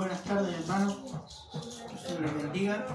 Buenas 0.00 0.24
tardes, 0.24 0.58
hermanos. 0.60 0.96
Que 1.90 1.98
se 1.98 2.20
les 2.22 2.34
bendiga. 2.34 2.86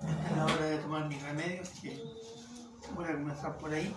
Esta 0.00 0.30
es 0.30 0.36
la 0.38 0.44
hora 0.46 0.64
de 0.64 0.78
tomar 0.78 1.06
mi 1.06 1.18
remedio, 1.18 1.60
así 1.60 1.82
que 1.82 2.02
voy 2.96 3.04
a 3.04 3.12
comenzar 3.12 3.54
por 3.58 3.70
ahí. 3.70 3.94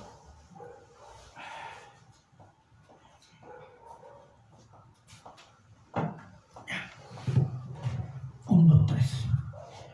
Un, 8.48 8.68
dos, 8.68 8.86
tres. 8.88 9.26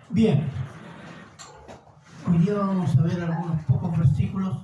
Bien. 0.10 0.50
Hoy 2.28 2.38
día 2.40 2.56
vamos 2.56 2.98
a 2.98 3.02
ver 3.04 3.22
algunos 3.22 3.64
pocos 3.66 3.96
versículos 4.00 4.58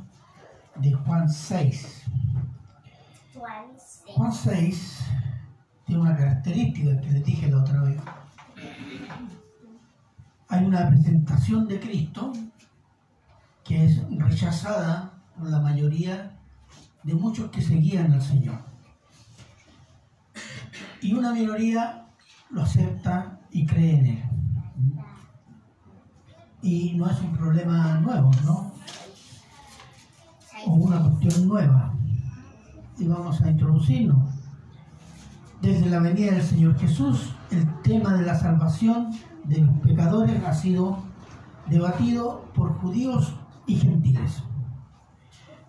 de 0.78 0.92
Juan 0.92 1.30
6. 1.30 2.06
Juan 4.16 4.34
6 4.34 4.99
tiene 5.90 6.04
una 6.04 6.16
característica 6.16 7.02
que 7.02 7.10
les 7.10 7.26
dije 7.26 7.50
la 7.50 7.58
otra 7.58 7.82
vez. 7.82 8.00
Hay 10.48 10.64
una 10.64 10.88
presentación 10.88 11.68
de 11.68 11.80
Cristo 11.80 12.32
que 13.64 13.86
es 13.86 14.00
rechazada 14.20 15.12
por 15.36 15.50
la 15.50 15.60
mayoría 15.60 16.38
de 17.02 17.16
muchos 17.16 17.50
que 17.50 17.62
seguían 17.62 18.14
al 18.14 18.22
Señor. 18.22 18.60
Y 21.02 21.14
una 21.14 21.34
minoría 21.34 22.06
lo 22.52 22.62
acepta 22.62 23.40
y 23.50 23.66
cree 23.66 23.98
en 23.98 24.06
Él. 24.06 24.24
Y 26.62 26.94
no 26.98 27.10
es 27.10 27.20
un 27.20 27.36
problema 27.36 28.00
nuevo, 28.00 28.30
¿no? 28.46 28.74
O 30.68 30.74
una 30.74 31.02
cuestión 31.02 31.48
nueva. 31.48 31.96
Y 33.00 33.08
vamos 33.08 33.42
a 33.42 33.50
introducirnos 33.50 34.39
desde 35.62 35.90
la 35.90 36.00
venida 36.00 36.32
del 36.32 36.42
Señor 36.42 36.78
Jesús, 36.78 37.36
el 37.52 37.68
tema 37.82 38.14
de 38.14 38.26
la 38.26 38.36
salvación 38.36 39.12
de 39.44 39.62
los 39.62 39.78
pecadores 39.80 40.44
ha 40.46 40.54
sido 40.54 41.00
debatido 41.68 42.46
por 42.56 42.74
judíos 42.80 43.36
y 43.68 43.76
gentiles. 43.76 44.44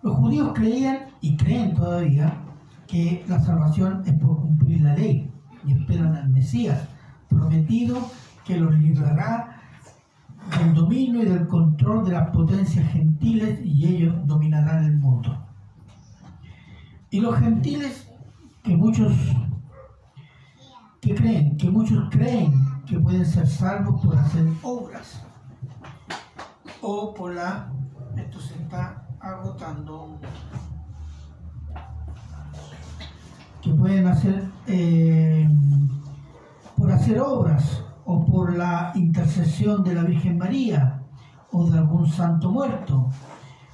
Los 0.01 0.15
judíos 0.15 0.51
creían 0.55 1.07
y 1.19 1.35
creen 1.35 1.75
todavía 1.75 2.37
que 2.87 3.23
la 3.27 3.39
salvación 3.39 4.03
es 4.05 4.13
por 4.13 4.41
cumplir 4.41 4.81
la 4.81 4.95
ley 4.95 5.29
y 5.65 5.73
esperan 5.73 6.15
al 6.15 6.29
Mesías 6.29 6.87
prometido 7.29 7.97
que 8.45 8.57
los 8.57 8.73
librará 8.77 9.61
del 10.57 10.73
dominio 10.73 11.21
y 11.21 11.25
del 11.25 11.47
control 11.47 12.03
de 12.05 12.11
las 12.11 12.29
potencias 12.29 12.91
gentiles 12.91 13.59
y 13.63 13.87
ellos 13.87 14.15
dominarán 14.25 14.85
el 14.85 14.97
mundo. 14.97 15.37
Y 17.09 17.19
los 17.19 17.37
gentiles, 17.37 18.09
que 18.63 18.75
muchos 18.75 19.13
que 21.01 21.15
creen, 21.15 21.57
que 21.57 21.69
muchos 21.69 22.09
creen 22.11 22.53
que 22.85 22.99
pueden 22.99 23.25
ser 23.25 23.47
salvos 23.47 23.99
por 24.01 24.15
hacer 24.15 24.47
obras 24.61 25.23
o 26.81 27.13
por 27.13 27.33
la, 27.33 27.71
esto 28.15 28.39
se 28.39 28.53
está 28.53 29.07
agotando, 29.19 30.19
que 33.61 33.73
pueden 33.73 34.07
hacer 34.07 34.47
eh, 34.67 35.49
por 36.77 36.91
hacer 36.91 37.19
obras 37.19 37.83
o 38.05 38.23
por 38.25 38.55
la 38.55 38.91
intercesión 38.95 39.83
de 39.83 39.95
la 39.95 40.03
Virgen 40.03 40.37
María 40.37 41.01
o 41.51 41.69
de 41.69 41.79
algún 41.79 42.07
santo 42.07 42.51
muerto 42.51 43.09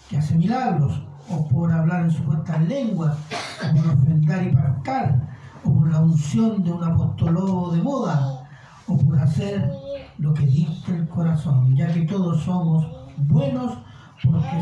que 0.09 0.17
hace 0.17 0.35
milagros 0.35 1.05
o 1.29 1.47
por 1.47 1.71
hablar 1.73 2.03
en 2.03 2.11
supuestas 2.11 2.61
lenguas 2.67 3.17
o 3.63 3.75
por 3.75 3.93
ofrendar 3.93 4.43
y 4.43 4.51
pascar 4.51 5.26
por 5.73 5.91
la 5.91 6.01
unción 6.01 6.63
de 6.63 6.71
un 6.71 6.83
apostolado 6.83 7.71
de 7.71 7.81
moda, 7.81 8.47
o 8.87 8.97
por 8.97 9.19
hacer 9.19 9.69
lo 10.17 10.33
que 10.33 10.45
dice 10.45 10.95
el 10.95 11.07
corazón, 11.07 11.75
ya 11.75 11.91
que 11.91 12.01
todos 12.01 12.41
somos 12.41 12.85
buenos 13.17 13.77
porque 14.23 14.61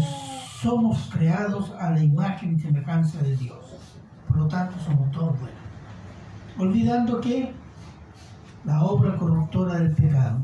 somos 0.62 1.10
creados 1.14 1.72
a 1.80 1.92
la 1.92 2.04
imagen 2.04 2.56
y 2.56 2.60
semejanza 2.60 3.22
de 3.22 3.38
Dios. 3.38 3.58
Por 4.28 4.38
lo 4.38 4.48
tanto, 4.48 4.76
somos 4.84 5.12
todos 5.12 5.40
buenos. 5.40 5.60
Olvidando 6.58 7.22
que 7.22 7.54
la 8.66 8.84
obra 8.84 9.16
corruptora 9.16 9.76
del 9.76 9.94
pecado. 9.94 10.40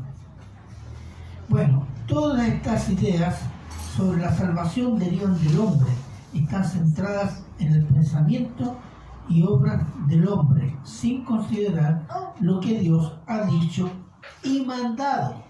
Bueno, 1.48 1.86
todas 2.06 2.46
estas 2.46 2.88
ideas 2.88 3.40
sobre 3.96 4.22
la 4.22 4.32
salvación 4.32 4.98
derivan 4.98 5.36
del 5.42 5.58
hombre 5.58 5.90
están 6.32 6.64
centradas 6.64 7.42
en 7.58 7.74
el 7.74 7.84
pensamiento 7.84 8.76
y 9.28 9.42
obras 9.42 9.84
del 10.08 10.26
hombre, 10.28 10.76
sin 10.84 11.24
considerar 11.24 12.06
lo 12.40 12.60
que 12.60 12.80
Dios 12.80 13.18
ha 13.26 13.44
dicho 13.44 13.90
y 14.42 14.62
mandado. 14.64 15.42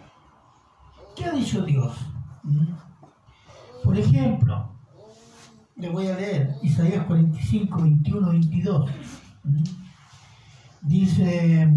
¿Qué 1.17 1.25
ha 1.25 1.33
dicho 1.33 1.63
Dios? 1.65 1.95
¿Mm? 2.43 2.67
Por 3.85 3.99
ejemplo, 3.99 4.69
le 5.77 5.89
voy 5.89 6.07
a 6.07 6.17
leer 6.17 6.57
Isaías 6.63 7.05
45, 7.07 7.83
21, 7.83 8.29
22. 8.31 8.91
Dice, 10.83 11.69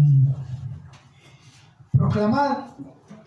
proclamad, 1.92 2.58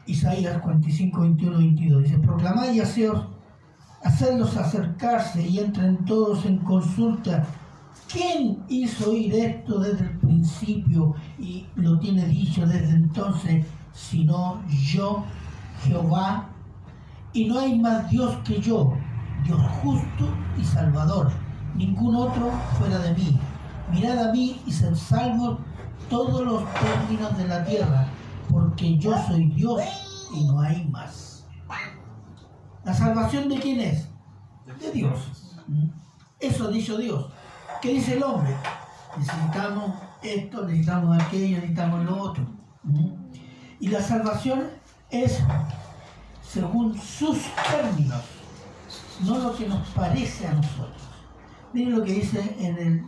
Isaías 0.06 0.62
45, 0.62 1.22
21, 1.22 1.58
22, 1.58 2.04
dice, 2.04 2.18
proclamad 2.20 2.72
y 2.72 2.80
haceos, 2.80 3.28
hacedlos 4.04 4.56
acercarse 4.58 5.46
y 5.46 5.60
entren 5.60 6.06
todos 6.06 6.46
en 6.46 6.60
consulta 6.60 7.46
¿Quién 8.12 8.64
hizo 8.68 9.12
oír 9.12 9.36
esto 9.36 9.78
desde 9.80 10.06
el 10.06 10.18
principio 10.18 11.14
y 11.38 11.68
lo 11.76 12.00
tiene 12.00 12.26
dicho 12.26 12.66
desde 12.66 12.90
entonces, 12.90 13.64
sino 13.94 14.64
yo, 14.68 15.24
Jehová? 15.84 16.50
Y 17.34 17.46
no 17.46 17.60
hay 17.60 17.78
más 17.78 18.10
Dios 18.10 18.36
que 18.44 18.60
yo, 18.60 18.94
Dios 19.44 19.62
justo 19.84 20.28
y 20.60 20.64
salvador, 20.64 21.30
ningún 21.76 22.16
otro 22.16 22.52
fuera 22.80 22.98
de 22.98 23.14
mí. 23.14 23.40
Mirad 23.92 24.30
a 24.30 24.32
mí 24.32 24.60
y 24.66 24.72
sed 24.72 24.96
salvos 24.96 25.60
todos 26.10 26.44
los 26.44 26.64
términos 26.74 27.38
de 27.38 27.48
la 27.48 27.64
tierra, 27.64 28.08
porque 28.50 28.98
yo 28.98 29.14
soy 29.28 29.52
Dios 29.52 29.84
y 30.34 30.46
no 30.46 30.62
hay 30.62 30.84
más. 30.88 31.46
¿La 32.84 32.94
salvación 32.96 33.50
de 33.50 33.60
quién 33.60 33.80
es? 33.82 34.10
De 34.80 34.92
Dios. 34.92 35.54
Eso 36.40 36.72
dicho 36.72 36.98
Dios. 36.98 37.28
¿Qué 37.82 37.94
dice 37.94 38.18
el 38.18 38.24
hombre? 38.24 38.54
Necesitamos 39.18 39.94
esto, 40.22 40.66
necesitamos 40.66 41.22
aquello, 41.22 41.58
necesitamos 41.58 42.04
lo 42.04 42.22
otro. 42.22 42.46
Y 43.80 43.88
la 43.88 44.02
salvación 44.02 44.66
es 45.10 45.42
según 46.42 46.98
sus 47.00 47.38
términos, 47.72 48.22
no 49.26 49.38
lo 49.38 49.56
que 49.56 49.68
nos 49.68 49.88
parece 49.90 50.48
a 50.48 50.54
nosotros. 50.54 51.04
Miren 51.72 51.98
lo 51.98 52.04
que 52.04 52.14
dice 52.14 52.56
en 52.60 52.78
el 52.78 53.06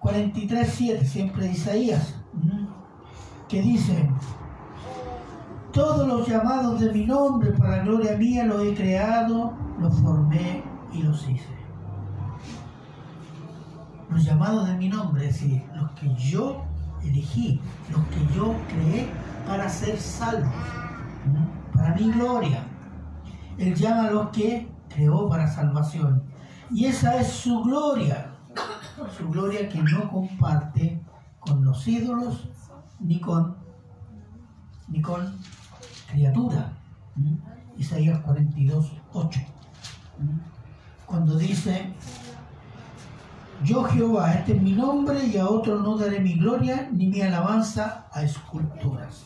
43.7, 0.00 1.04
siempre 1.04 1.46
Isaías, 1.46 2.16
que 3.48 3.62
dice, 3.62 4.10
todos 5.72 6.08
los 6.08 6.26
llamados 6.26 6.80
de 6.80 6.92
mi 6.92 7.04
nombre 7.04 7.52
para 7.52 7.84
gloria 7.84 8.16
mía 8.16 8.44
los 8.44 8.64
he 8.64 8.74
creado, 8.74 9.56
los 9.78 9.96
formé 10.00 10.64
y 10.92 11.02
los 11.02 11.28
hice 11.28 11.59
los 14.10 14.24
llamados 14.24 14.66
de 14.68 14.76
mi 14.76 14.88
nombre, 14.88 15.28
es 15.28 15.40
decir, 15.40 15.64
los 15.74 15.90
que 15.92 16.12
yo 16.14 16.64
elegí, 17.02 17.60
los 17.90 18.04
que 18.06 18.34
yo 18.34 18.54
creé 18.68 19.08
para 19.46 19.68
ser 19.68 19.98
salvos, 19.98 20.52
para 21.72 21.94
mi 21.94 22.10
gloria. 22.10 22.64
Él 23.58 23.74
llama 23.74 24.08
a 24.08 24.10
los 24.10 24.30
que 24.30 24.68
creó 24.88 25.28
para 25.28 25.46
salvación. 25.46 26.22
Y 26.70 26.86
esa 26.86 27.16
es 27.16 27.28
su 27.28 27.62
gloria, 27.62 28.32
su 29.16 29.28
gloria 29.28 29.68
que 29.68 29.82
no 29.82 30.08
comparte 30.10 31.02
con 31.38 31.64
los 31.64 31.86
ídolos 31.86 32.48
ni 33.00 33.20
con, 33.20 33.56
ni 34.88 35.00
con 35.00 35.36
criatura. 36.10 36.72
Isaías 37.76 38.20
42, 38.20 38.92
8. 39.12 39.40
Cuando 41.06 41.36
dice, 41.36 41.92
yo 43.62 43.84
Jehová, 43.84 44.32
este 44.32 44.56
es 44.56 44.62
mi 44.62 44.72
nombre 44.72 45.26
y 45.26 45.36
a 45.36 45.48
otro 45.48 45.80
no 45.80 45.96
daré 45.96 46.20
mi 46.20 46.34
gloria 46.34 46.88
ni 46.92 47.06
mi 47.06 47.20
alabanza 47.20 48.06
a 48.12 48.22
esculturas, 48.22 49.24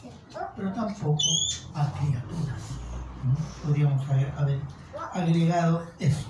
pero 0.57 0.73
tampoco 0.73 1.23
a 1.75 1.91
criaturas. 1.93 2.63
Podríamos 3.65 4.03
haber, 4.37 4.61
agregado 5.13 5.85
eso. 5.99 6.29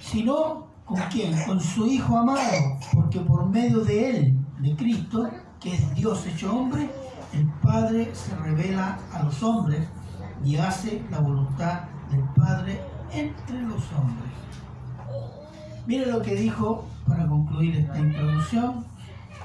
Sino, 0.00 0.66
¿con 0.84 1.00
quién? 1.10 1.40
Con 1.44 1.60
su 1.60 1.86
Hijo 1.86 2.18
amado, 2.18 2.78
porque 2.92 3.20
por 3.20 3.46
medio 3.46 3.84
de 3.84 4.10
él, 4.10 4.38
de 4.58 4.76
Cristo, 4.76 5.30
que 5.60 5.74
es 5.74 5.94
Dios 5.94 6.26
hecho 6.26 6.54
hombre, 6.54 6.90
el 7.32 7.46
Padre 7.62 8.14
se 8.14 8.34
revela 8.36 8.98
a 9.12 9.22
los 9.22 9.42
hombres 9.42 9.88
y 10.44 10.56
hace 10.56 11.02
la 11.10 11.20
voluntad 11.20 11.82
del 12.10 12.22
Padre 12.34 12.80
entre 13.12 13.62
los 13.62 13.82
hombres. 13.92 14.34
Mire 15.86 16.06
lo 16.06 16.22
que 16.22 16.34
dijo, 16.34 16.88
para 17.06 17.26
concluir 17.26 17.76
esta 17.76 17.98
introducción, 17.98 18.84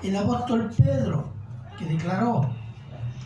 El 0.02 0.16
apóstol 0.16 0.72
Pedro, 0.78 1.26
que 1.78 1.86
declaró, 1.86 2.50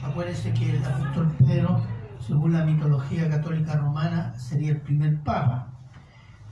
acuérdense 0.03 0.51
que 0.53 0.71
el 0.71 0.83
apóstol 0.83 1.31
Pedro, 1.45 1.79
según 2.25 2.53
la 2.53 2.65
mitología 2.65 3.29
católica 3.29 3.75
romana, 3.75 4.33
sería 4.39 4.71
el 4.71 4.81
primer 4.81 5.19
papa, 5.21 5.67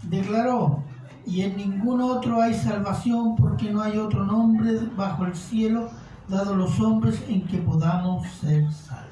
declaró, 0.04 0.84
y 1.26 1.42
en 1.42 1.58
ningún 1.58 2.02
otro 2.02 2.40
hay 2.40 2.54
salvación 2.54 3.36
porque 3.36 3.72
no 3.72 3.82
hay 3.82 3.98
otro 3.98 4.24
nombre 4.24 4.80
bajo 4.96 5.26
el 5.26 5.36
cielo 5.36 5.90
dado 6.28 6.56
los 6.56 6.80
hombres 6.80 7.24
en 7.28 7.48
que 7.48 7.58
podamos 7.58 8.28
ser 8.28 8.72
salvos. 8.72 9.12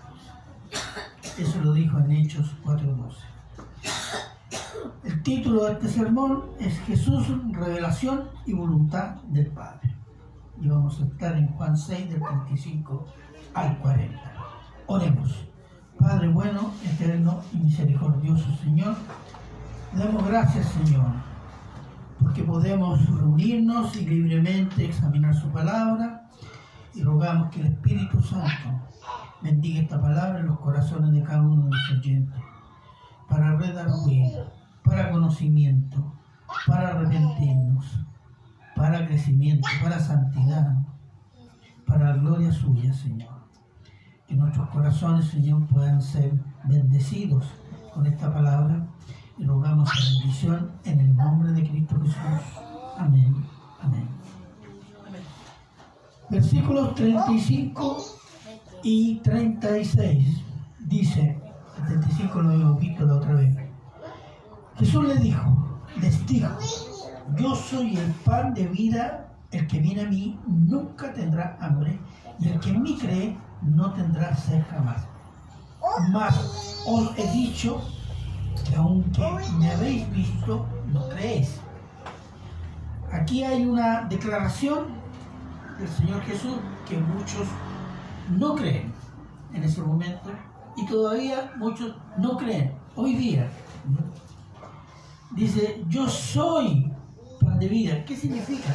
Eso 1.38 1.60
lo 1.64 1.74
dijo 1.74 1.98
en 1.98 2.12
Hechos 2.12 2.56
4.12. 2.64 4.29
El 5.04 5.24
título 5.24 5.66
de 5.66 5.74
este 5.74 5.90
sermón 5.90 6.46
es 6.60 6.78
Jesús, 6.82 7.28
revelación 7.52 8.30
y 8.46 8.54
voluntad 8.54 9.16
del 9.30 9.48
Padre. 9.48 9.96
Y 10.62 10.68
vamos 10.68 11.00
a 11.00 11.06
estar 11.06 11.38
en 11.38 11.48
Juan 11.48 11.78
6, 11.78 12.10
del 12.10 12.22
35 12.22 13.06
al 13.54 13.78
40. 13.80 14.20
Oremos. 14.88 15.50
Padre 16.00 16.30
bueno, 16.30 16.72
eterno 16.86 17.42
y 17.52 17.58
misericordioso 17.58 18.50
Señor, 18.64 18.96
damos 19.94 20.26
gracias 20.26 20.66
Señor, 20.68 21.12
porque 22.22 22.42
podemos 22.42 23.06
reunirnos 23.06 23.94
y 23.98 24.06
libremente 24.06 24.86
examinar 24.86 25.36
su 25.36 25.50
palabra 25.50 26.30
y 26.96 27.04
rogamos 27.04 27.50
que 27.50 27.60
el 27.60 27.68
Espíritu 27.68 28.22
Santo 28.22 28.80
bendiga 29.42 29.82
esta 29.82 30.02
palabra 30.02 30.40
en 30.40 30.48
los 30.48 30.60
corazones 30.60 31.12
de 31.12 31.22
cada 31.22 31.42
uno 31.42 31.66
de 31.66 31.72
los 31.72 31.92
oyentes, 31.92 32.40
para 33.30 33.56
redarguir, 33.56 34.34
para 34.84 35.12
conocimiento, 35.12 36.14
para 36.66 36.90
arrepentirnos, 36.90 38.00
para 38.76 39.06
crecimiento, 39.06 39.68
para 39.84 40.00
santidad, 40.00 40.78
para 41.86 42.14
gloria 42.14 42.52
suya, 42.52 42.94
Señor. 42.94 43.40
Que 44.28 44.36
nuestros 44.36 44.70
corazones, 44.70 45.26
Señor, 45.26 45.66
puedan 45.68 46.02
ser 46.02 46.34
bendecidos 46.66 47.46
con 47.94 48.06
esta 48.06 48.34
palabra 48.34 48.86
y 49.38 49.46
rogamos 49.46 49.90
la 49.90 50.20
bendición 50.20 50.72
en 50.84 51.00
el 51.00 51.16
nombre 51.16 51.52
de 51.52 51.68
Cristo 51.68 52.00
Jesús. 52.02 52.16
Amén. 52.98 53.36
Amén. 53.82 54.08
Versículos 56.30 56.94
35 56.94 57.98
y 58.84 59.16
36 59.20 60.44
dice, 60.80 61.42
el 61.80 61.86
35 61.88 62.42
lo 62.42 62.76
visto 62.76 63.06
la 63.06 63.16
otra 63.16 63.34
vez, 63.36 63.56
Jesús 64.78 65.06
le 65.06 65.16
dijo, 65.18 65.80
les 66.00 66.26
dijo, 66.26 66.50
yo 67.36 67.56
soy 67.56 67.98
el 67.98 68.12
pan 68.26 68.54
de 68.54 68.68
vida, 68.68 69.34
el 69.52 69.68
que 69.68 69.80
viene 69.80 70.02
a 70.02 70.08
mí 70.08 70.40
nunca 70.48 71.12
tendrá 71.14 71.58
hambre 71.60 72.00
y 72.40 72.50
el 72.50 72.60
que 72.60 72.70
en 72.70 72.82
mí 72.84 72.98
cree 72.98 73.38
no 73.62 73.92
tendrá 73.94 74.36
sed 74.36 74.64
jamás. 74.70 75.08
Mas 76.12 76.84
os 76.86 77.18
he 77.18 77.30
dicho 77.32 77.82
que 78.68 78.76
aunque 78.76 79.22
me 79.58 79.72
habéis 79.72 80.10
visto, 80.12 80.66
no 80.94 81.10
creéis. 81.10 81.60
Aquí 83.12 83.44
hay 83.44 83.66
una 83.66 84.04
declaración 84.04 84.86
del 85.78 85.90
Señor 85.90 86.22
Jesús 86.22 86.58
que 86.88 86.98
muchos 86.98 87.48
no 88.38 88.56
creen 88.56 88.94
en 89.54 89.64
ese 89.64 89.82
momento 89.82 90.30
y 90.76 90.86
todavía 90.86 91.52
muchos 91.58 91.96
no 92.18 92.38
creen 92.38 92.74
hoy 92.96 93.16
día. 93.16 93.50
Dice, 95.32 95.84
yo 95.88 96.08
soy 96.08 96.92
pan 97.40 97.60
de 97.60 97.68
vida. 97.68 98.04
¿Qué 98.06 98.16
significa? 98.16 98.70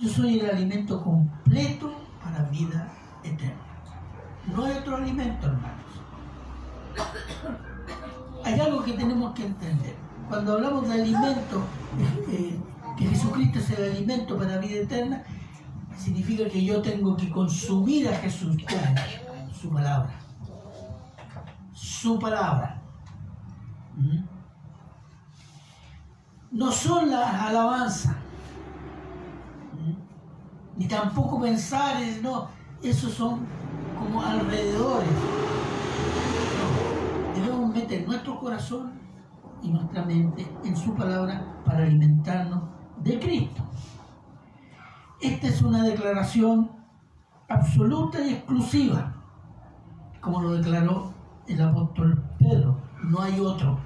Yo 0.00 0.08
soy 0.08 0.40
el 0.40 0.50
alimento 0.50 1.02
completo 1.02 1.92
para 2.22 2.42
vida 2.44 2.92
eterna. 3.22 3.62
No 4.54 4.64
hay 4.64 4.78
otro 4.78 4.96
alimento, 4.96 5.46
hermanos. 5.46 5.82
Hay 8.44 8.58
algo 8.58 8.82
que 8.82 8.92
tenemos 8.94 9.32
que 9.34 9.46
entender. 9.46 9.94
Cuando 10.28 10.54
hablamos 10.54 10.88
de 10.88 10.94
alimento, 10.94 11.62
eh, 12.30 12.58
que 12.96 13.06
Jesucristo 13.06 13.58
es 13.60 13.70
el 13.70 13.92
alimento 13.92 14.36
para 14.36 14.58
vida 14.58 14.80
eterna, 14.80 15.22
significa 15.96 16.48
que 16.48 16.64
yo 16.64 16.82
tengo 16.82 17.16
que 17.16 17.30
consumir 17.30 18.08
a 18.08 18.16
Jesús 18.16 18.56
con 18.56 19.54
su 19.54 19.70
palabra. 19.70 20.21
Su 21.72 22.18
palabra. 22.18 22.80
¿Mm? 23.96 24.24
No 26.52 26.70
son 26.70 27.10
las 27.10 27.34
alabanzas, 27.34 28.14
¿Mm? 29.74 30.78
ni 30.78 30.86
tampoco 30.86 31.40
pensar, 31.40 31.96
no, 32.22 32.48
esos 32.82 33.12
son 33.14 33.46
como 33.98 34.22
alrededores. 34.22 35.08
Debemos 37.34 37.74
meter 37.74 38.06
nuestro 38.06 38.38
corazón 38.38 38.92
y 39.62 39.70
nuestra 39.70 40.04
mente 40.04 40.46
en 40.64 40.76
su 40.76 40.94
palabra 40.94 41.42
para 41.64 41.84
alimentarnos 41.84 42.64
de 42.98 43.18
Cristo. 43.18 43.62
Esta 45.20 45.46
es 45.46 45.62
una 45.62 45.84
declaración 45.84 46.70
absoluta 47.48 48.20
y 48.20 48.34
exclusiva, 48.34 49.14
como 50.20 50.42
lo 50.42 50.52
declaró 50.54 51.11
el 51.46 51.62
apóstol 51.62 52.22
Pedro. 52.38 52.78
No 53.02 53.20
hay 53.20 53.38
otro. 53.40 53.78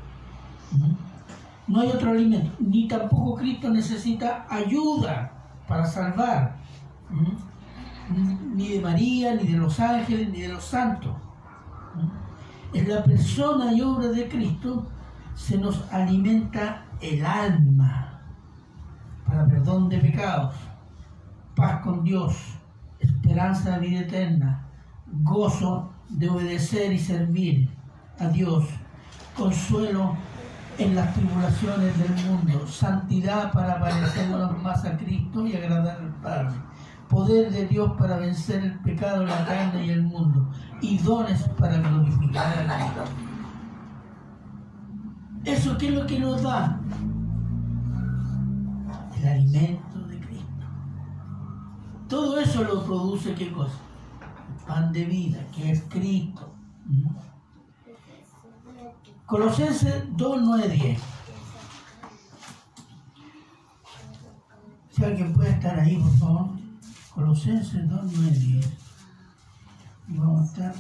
No 1.67 1.81
hay 1.81 1.88
otro 1.88 2.11
alimento. 2.11 2.50
Ni 2.58 2.87
tampoco 2.87 3.37
Cristo 3.37 3.70
necesita 3.70 4.47
ayuda 4.49 5.32
para 5.67 5.85
salvar. 5.85 6.56
Ni 8.55 8.69
de 8.69 8.81
María, 8.81 9.35
ni 9.35 9.47
de 9.49 9.58
los 9.58 9.81
ángeles, 9.81 10.31
ni 10.31 10.43
de 10.43 10.49
los 10.49 10.64
santos. 10.64 11.14
En 12.73 12.88
la 12.88 13.03
persona 13.03 13.73
y 13.73 13.81
obra 13.81 14.09
de 14.09 14.29
Cristo 14.29 14.87
se 15.35 15.59
nos 15.59 15.91
alimenta 15.93 16.85
el 17.00 17.25
alma 17.25 18.20
para 19.26 19.47
perdón 19.47 19.88
de 19.88 19.99
pecados 19.99 20.55
paz 21.56 21.81
con 21.81 22.05
Dios, 22.05 22.37
esperanza 23.00 23.73
de 23.73 23.88
vida 23.88 24.00
eterna, 24.00 24.69
gozo 25.23 25.91
de 26.08 26.29
obedecer 26.29 26.93
y 26.93 26.99
servir 26.99 27.69
a 28.19 28.28
Dios, 28.28 28.64
consuelo 29.37 30.16
en 30.78 30.95
las 30.95 31.14
tribulaciones 31.14 31.99
del 31.99 32.26
mundo, 32.26 32.66
santidad 32.66 33.52
para 33.52 33.80
parecernos 33.80 34.62
más 34.62 34.85
a 34.85 34.97
Cristo 34.97 35.47
y 35.47 35.57
agradar 35.57 35.99
al 35.99 36.14
Padre, 36.23 36.57
poder 37.09 37.50
de 37.50 37.66
Dios 37.66 37.92
para 37.99 38.19
vencer 38.19 38.62
el 38.62 38.78
pecado, 38.80 39.25
la 39.25 39.45
carne 39.47 39.87
y 39.87 39.90
el 39.90 40.02
mundo, 40.02 40.50
y 40.80 40.99
dones 40.99 41.42
para 41.59 41.78
glorificar 41.78 42.59
a 42.59 42.76
Dios. 42.76 43.09
¿Eso 45.45 45.78
qué 45.78 45.88
es 45.88 45.95
lo 45.95 46.07
que 46.07 46.19
nos 46.19 46.42
da? 46.42 46.80
El 49.19 49.28
alimento 49.28 49.97
todo 52.09 52.38
eso 52.38 52.62
lo 52.62 52.85
produce 52.85 53.35
qué 53.35 53.50
cosa? 53.50 53.75
Pan 54.66 54.92
de 54.92 55.04
vida, 55.04 55.38
que 55.54 55.73
es 55.73 55.82
Cristo. 55.88 56.52
Colosenses 59.26 60.04
2, 60.16 60.42
9, 60.42 60.68
10. 60.68 61.00
Si 64.90 65.04
alguien 65.04 65.32
puede 65.32 65.50
estar 65.50 65.78
ahí, 65.78 65.96
por 65.96 66.18
favor. 66.18 66.49
Colosenses 67.14 67.88
2, 67.88 68.00
9, 68.12 68.30
10. 68.30 68.73
Y 70.08 70.18
vamos 70.18 70.40
a 70.40 70.44
estar. 70.44 70.75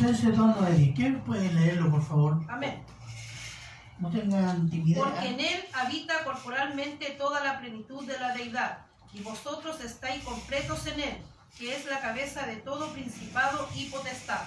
Colosenses 0.00 0.34
2.9. 0.34 0.94
¿Quién 0.94 1.20
puede 1.20 1.52
leerlo, 1.52 1.90
por 1.90 2.02
favor? 2.02 2.40
Amén. 2.48 2.82
No 3.98 4.10
tengan 4.10 4.70
timidez. 4.70 5.02
Porque 5.02 5.28
en 5.28 5.40
él 5.40 5.64
habita 5.74 6.24
corporalmente 6.24 7.10
toda 7.18 7.44
la 7.44 7.60
plenitud 7.60 8.06
de 8.06 8.18
la 8.18 8.32
deidad, 8.32 8.78
y 9.12 9.20
vosotros 9.20 9.78
estáis 9.82 10.24
completos 10.24 10.86
en 10.86 11.00
él, 11.00 11.16
que 11.58 11.76
es 11.76 11.84
la 11.84 12.00
cabeza 12.00 12.46
de 12.46 12.56
todo 12.56 12.90
principado 12.94 13.68
y 13.76 13.90
potestad. 13.90 14.40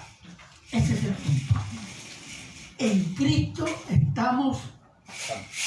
Ese 0.72 0.94
es 0.94 1.04
el 1.04 1.14
punto. 1.14 1.60
En 2.78 3.14
Cristo 3.14 3.66
estamos 3.88 4.58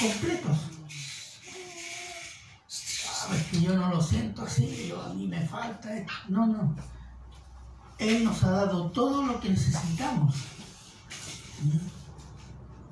completos. 0.01 0.57
Sabes 2.67 3.43
que 3.43 3.61
yo 3.61 3.73
no 3.77 3.89
lo 3.89 4.01
siento 4.01 4.41
así, 4.43 4.87
yo, 4.89 5.01
a 5.01 5.13
mí 5.13 5.27
me 5.27 5.47
falta. 5.47 5.95
esto. 5.95 6.11
No, 6.27 6.45
no. 6.45 6.75
Él 7.99 8.23
nos 8.23 8.43
ha 8.43 8.51
dado 8.51 8.91
todo 8.91 9.23
lo 9.23 9.39
que 9.39 9.49
necesitamos 9.49 10.35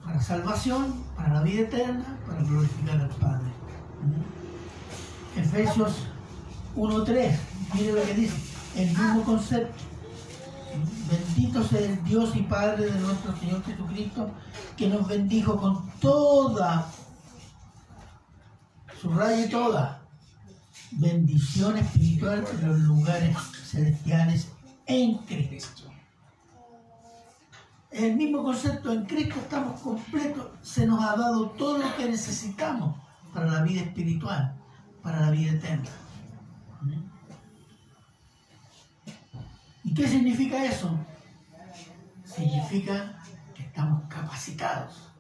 para 0.04 0.22
salvación, 0.22 1.04
para 1.16 1.34
la 1.34 1.42
vida 1.42 1.62
eterna, 1.62 2.18
para 2.28 2.42
glorificar 2.44 3.00
al 3.00 3.10
Padre. 3.10 3.52
¿Mm? 4.04 5.40
Efesios 5.40 5.94
1.3, 6.76 7.38
mire 7.74 7.94
lo 7.94 8.04
que 8.04 8.14
dice, 8.14 8.36
el 8.76 8.88
mismo 8.88 9.24
concepto. 9.24 9.84
Bendito 11.10 11.64
sea 11.64 11.80
el 11.80 12.04
Dios 12.04 12.36
y 12.36 12.42
Padre 12.42 12.92
de 12.92 13.00
nuestro 13.00 13.36
Señor 13.38 13.64
Jesucristo, 13.64 14.30
que 14.76 14.90
nos 14.90 15.08
bendijo 15.08 15.58
con 15.58 15.90
toda, 16.00 16.88
subraye 19.02 19.48
toda, 19.48 20.02
bendición 20.92 21.78
espiritual 21.78 22.46
en 22.52 22.68
los 22.68 22.80
lugares 22.80 23.38
celestiales 23.64 24.50
en 24.86 25.18
Cristo. 25.20 25.92
El 27.92 28.15
mismo 28.18 28.44
concepto, 28.44 28.92
en 28.92 29.06
Cristo 29.06 29.39
estamos 29.39 29.80
completos, 29.80 30.48
se 30.62 30.86
nos 30.86 31.01
ha 31.04 31.15
dado 31.15 31.51
todo 31.51 31.77
lo 31.77 31.96
que 31.96 32.10
necesitamos 32.10 32.98
para 33.34 33.46
la 33.46 33.62
vida 33.63 33.82
espiritual, 33.82 34.54
para 35.01 35.22
la 35.22 35.32
vida 35.32 35.51
eterna. 35.51 35.89
¿Y 39.84 39.94
qué 39.94 40.08
significa 40.08 40.65
eso? 40.65 40.98
Significa 42.25 43.18
que 43.54 43.63
estamos 43.63 44.04
capacitados. 44.10 45.13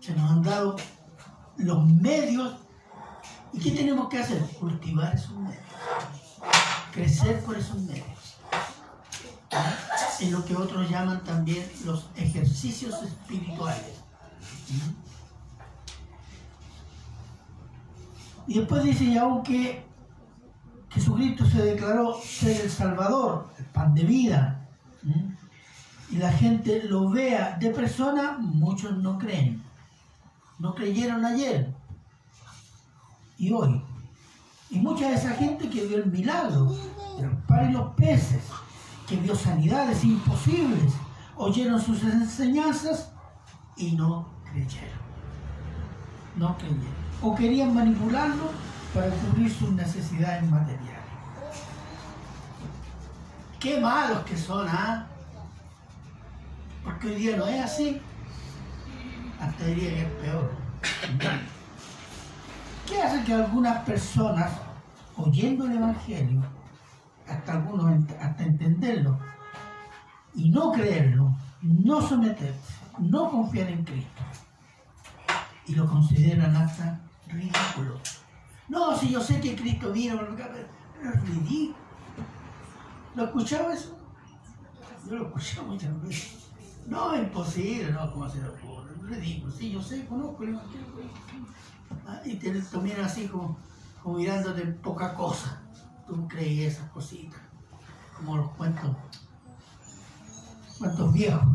Se 0.00 0.14
nos 0.14 0.30
han 0.30 0.42
dado 0.42 0.76
los 1.58 1.86
medios. 1.86 2.56
¿Y 3.52 3.60
qué 3.60 3.70
tenemos 3.70 4.08
que 4.08 4.18
hacer? 4.18 4.42
Cultivar 4.58 5.14
esos 5.14 5.36
medios. 5.36 6.21
Crecer 6.92 7.42
por 7.44 7.56
esos 7.56 7.78
medios. 7.78 8.36
En 10.20 10.32
lo 10.32 10.44
que 10.44 10.54
otros 10.54 10.88
llaman 10.88 11.24
también 11.24 11.68
los 11.84 12.08
ejercicios 12.16 13.02
espirituales. 13.02 14.02
Y 18.46 18.58
después 18.58 18.84
dice, 18.84 19.04
y 19.04 19.18
aunque 19.18 19.84
Jesucristo 20.90 21.46
se 21.46 21.62
declaró 21.62 22.20
ser 22.20 22.60
el 22.60 22.70
Salvador, 22.70 23.48
el 23.58 23.64
pan 23.66 23.94
de 23.94 24.04
vida, 24.04 24.68
y 26.10 26.16
la 26.16 26.30
gente 26.30 26.82
lo 26.84 27.08
vea 27.08 27.56
de 27.58 27.70
persona, 27.70 28.36
muchos 28.38 28.98
no 28.98 29.18
creen. 29.18 29.62
No 30.58 30.74
creyeron 30.74 31.24
ayer 31.24 31.74
y 33.38 33.52
hoy. 33.52 33.82
Y 34.72 34.78
mucha 34.78 35.10
de 35.10 35.16
esa 35.16 35.34
gente 35.34 35.68
que 35.68 35.84
vio 35.84 35.98
el 35.98 36.06
milagro 36.06 36.74
de 37.18 37.26
los 37.26 37.34
pares 37.46 37.68
y 37.68 37.72
los 37.74 37.94
peces, 37.94 38.42
que 39.06 39.16
vio 39.16 39.36
sanidades 39.36 40.02
imposibles, 40.02 40.94
oyeron 41.36 41.78
sus 41.78 42.02
enseñanzas 42.02 43.12
y 43.76 43.92
no 43.92 44.30
creyeron. 44.50 45.02
No 46.36 46.56
creyeron. 46.56 47.02
O 47.20 47.34
querían 47.34 47.74
manipularlo 47.74 48.50
para 48.94 49.10
cubrir 49.10 49.52
sus 49.52 49.70
necesidades 49.72 50.42
materiales. 50.50 50.88
Qué 53.60 53.78
malos 53.78 54.24
que 54.24 54.38
son, 54.38 54.66
¿ah? 54.70 55.06
Porque 56.82 57.08
hoy 57.08 57.14
día 57.16 57.36
no 57.36 57.46
es 57.46 57.62
así. 57.62 58.00
Hasta 59.38 59.66
diría 59.66 59.90
que 59.90 60.00
es 60.00 60.10
peor. 60.12 60.50
¿Qué 63.02 63.08
hace 63.08 63.24
que 63.24 63.34
algunas 63.34 63.84
personas, 63.84 64.52
oyendo 65.16 65.66
el 65.66 65.72
Evangelio, 65.72 66.40
hasta 67.26 67.54
algunos 67.54 68.08
hasta 68.20 68.44
entenderlo, 68.44 69.18
y 70.36 70.50
no 70.50 70.70
creerlo, 70.70 71.34
no 71.62 72.00
someterse, 72.00 72.74
no 73.00 73.28
confiar 73.28 73.70
en 73.70 73.84
Cristo, 73.84 74.22
y 75.66 75.74
lo 75.74 75.84
consideran 75.88 76.54
hasta 76.54 77.00
ridículo? 77.26 77.98
No, 78.68 78.96
si 78.96 79.10
yo 79.10 79.20
sé 79.20 79.40
que 79.40 79.56
Cristo 79.56 79.90
vino, 79.90 80.16
pero 80.16 80.36
es 80.36 81.22
ridículo. 81.22 81.76
¿Lo 83.16 83.24
escuchaba 83.24 83.74
eso? 83.74 83.98
Yo 85.08 85.16
lo 85.16 85.26
escuchaba 85.26 85.66
muchas 85.66 86.02
veces. 86.02 86.52
No, 86.86 87.14
es 87.14 87.24
imposible, 87.24 87.90
no, 87.90 88.12
¿cómo 88.12 88.28
se 88.28 88.40
lo 88.40 88.52
ridículo, 89.08 89.52
sí, 89.52 89.72
yo 89.72 89.82
sé, 89.82 90.06
conozco 90.06 90.44
el 90.44 90.56
ah, 90.56 90.62
y 92.24 92.36
te, 92.36 92.52
miran 92.80 93.04
así 93.04 93.28
como, 93.28 93.56
como 94.02 94.18
mirándote 94.18 94.62
poca 94.66 95.14
cosa. 95.14 95.60
Tú 96.06 96.26
crees 96.28 96.74
esas 96.74 96.90
cositas, 96.90 97.40
como 98.16 98.36
los 98.36 98.50
cuentos, 98.50 98.96
cuentos 100.78 101.12
viejos. 101.12 101.46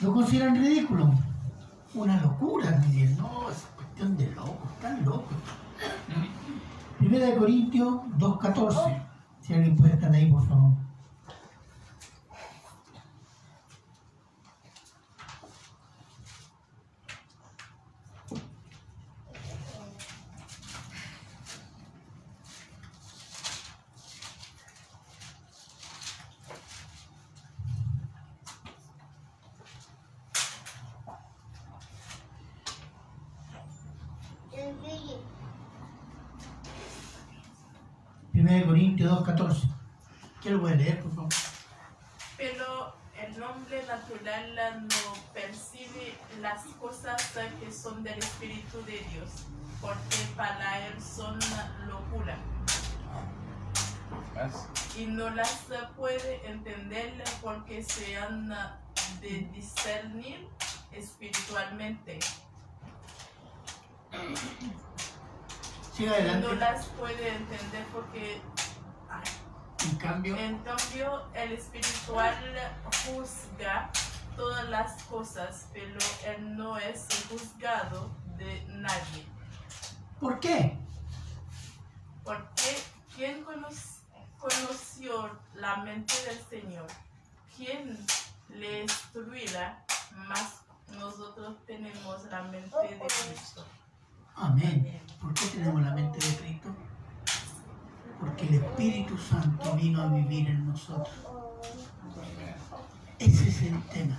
Lo 0.00 0.12
consideran 0.12 0.56
ridículo. 0.56 1.10
Una 1.94 2.20
locura, 2.20 2.82
Miguel. 2.86 3.16
No, 3.16 3.48
es 3.50 3.66
cuestión 3.74 4.16
de 4.16 4.30
locos, 4.32 4.70
están 4.74 5.04
locos. 5.04 5.34
Primera 6.98 7.26
de 7.26 7.36
Corintios 7.36 7.94
2.14. 8.18 9.02
Si 9.40 9.54
alguien 9.54 9.76
puede 9.76 9.94
estar 9.94 10.12
ahí, 10.12 10.30
por 10.30 10.46
favor. 10.46 10.86
Corintios 38.66 39.10
2.14. 39.10 39.74
¿Quién 40.42 40.54
lo 40.54 40.60
puede 40.60 40.76
leer, 40.76 41.00
por 41.00 41.14
favor? 41.14 41.32
Pero 42.36 42.94
el 43.16 43.42
hombre 43.42 43.86
natural 43.86 44.86
no 44.86 45.32
percibe 45.32 46.14
las 46.40 46.64
cosas 46.80 47.32
que 47.60 47.72
son 47.72 48.02
del 48.02 48.18
Espíritu 48.18 48.78
de 48.84 48.98
Dios, 49.12 49.46
porque 49.80 50.16
para 50.36 50.86
él 50.86 51.02
son 51.02 51.38
locura. 51.88 52.36
Y 54.96 55.06
no 55.06 55.30
las 55.30 55.66
puede 55.96 56.46
entender 56.46 57.24
porque 57.42 57.82
se 57.82 58.16
han 58.16 58.48
de 59.20 59.48
discernir 59.52 60.48
espiritualmente. 60.92 62.18
No 66.40 66.52
las 66.54 66.86
puede 66.86 67.36
entender 67.36 67.86
porque 67.92 68.42
en 69.84 69.96
cambio, 69.96 70.36
en 70.36 70.58
cambio, 70.58 71.22
el 71.34 71.52
espiritual 71.52 72.34
juzga 73.06 73.90
todas 74.36 74.68
las 74.68 75.02
cosas, 75.04 75.68
pero 75.72 75.98
él 76.26 76.56
no 76.56 76.76
es 76.76 77.06
juzgado 77.30 78.10
de 78.36 78.64
nadie. 78.68 79.35
¿Por 80.26 80.40
qué? 80.40 80.76
Porque 82.24 82.76
¿quién 83.14 83.44
conoció 83.44 85.30
la 85.54 85.76
mente 85.84 86.14
del 86.24 86.40
Señor? 86.50 86.86
¿Quién 87.56 87.96
le 88.48 88.82
instruirá? 88.82 89.86
Más 90.28 90.62
nosotros 90.98 91.54
tenemos 91.64 92.24
la 92.24 92.42
mente 92.42 92.76
de 92.76 92.98
Cristo. 92.98 93.64
Amén. 94.34 95.00
¿Por 95.20 95.32
qué 95.32 95.46
tenemos 95.46 95.80
la 95.80 95.92
mente 95.92 96.18
de 96.18 96.36
Cristo? 96.38 96.74
porque 98.18 98.46
el 98.48 98.54
Espíritu 98.54 99.16
Santo 99.16 99.74
vino 99.74 100.02
a 100.02 100.08
vivir 100.08 100.48
en 100.48 100.66
nosotros. 100.66 101.14
Ese 103.20 103.48
es 103.48 103.62
el 103.62 103.80
tema. 103.84 104.18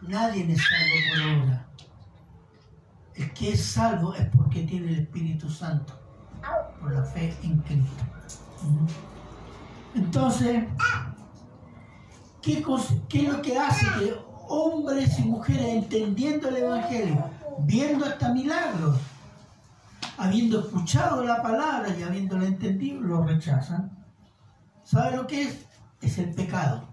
Nadie 0.00 0.50
es 0.50 0.62
salvo 0.62 0.94
por 1.10 1.42
obra. 1.42 1.67
El 3.18 3.32
que 3.32 3.52
es 3.52 3.64
salvo 3.64 4.14
es 4.14 4.26
porque 4.36 4.62
tiene 4.62 4.92
el 4.92 5.00
Espíritu 5.00 5.50
Santo, 5.50 5.92
por 6.80 6.92
la 6.92 7.02
fe 7.02 7.36
en 7.42 7.58
Cristo. 7.58 8.04
Entonces, 9.94 10.64
¿qué, 12.40 12.64
¿qué, 13.08 13.26
es 13.26 13.32
lo 13.32 13.42
que 13.42 13.58
hace 13.58 13.86
que 13.98 14.16
hombres 14.46 15.18
y 15.18 15.24
mujeres 15.24 15.66
entendiendo 15.66 16.48
el 16.48 16.58
Evangelio, 16.58 17.24
viendo 17.58 18.06
hasta 18.06 18.32
milagros, 18.32 18.98
habiendo 20.16 20.60
escuchado 20.60 21.24
la 21.24 21.42
palabra 21.42 21.96
y 21.96 22.02
habiéndola 22.02 22.46
entendido, 22.46 23.00
lo 23.00 23.24
rechazan. 23.24 23.90
¿Sabe 24.84 25.16
lo 25.16 25.26
que 25.26 25.42
es? 25.42 25.66
Es 26.00 26.18
el 26.18 26.34
pecado. 26.34 26.88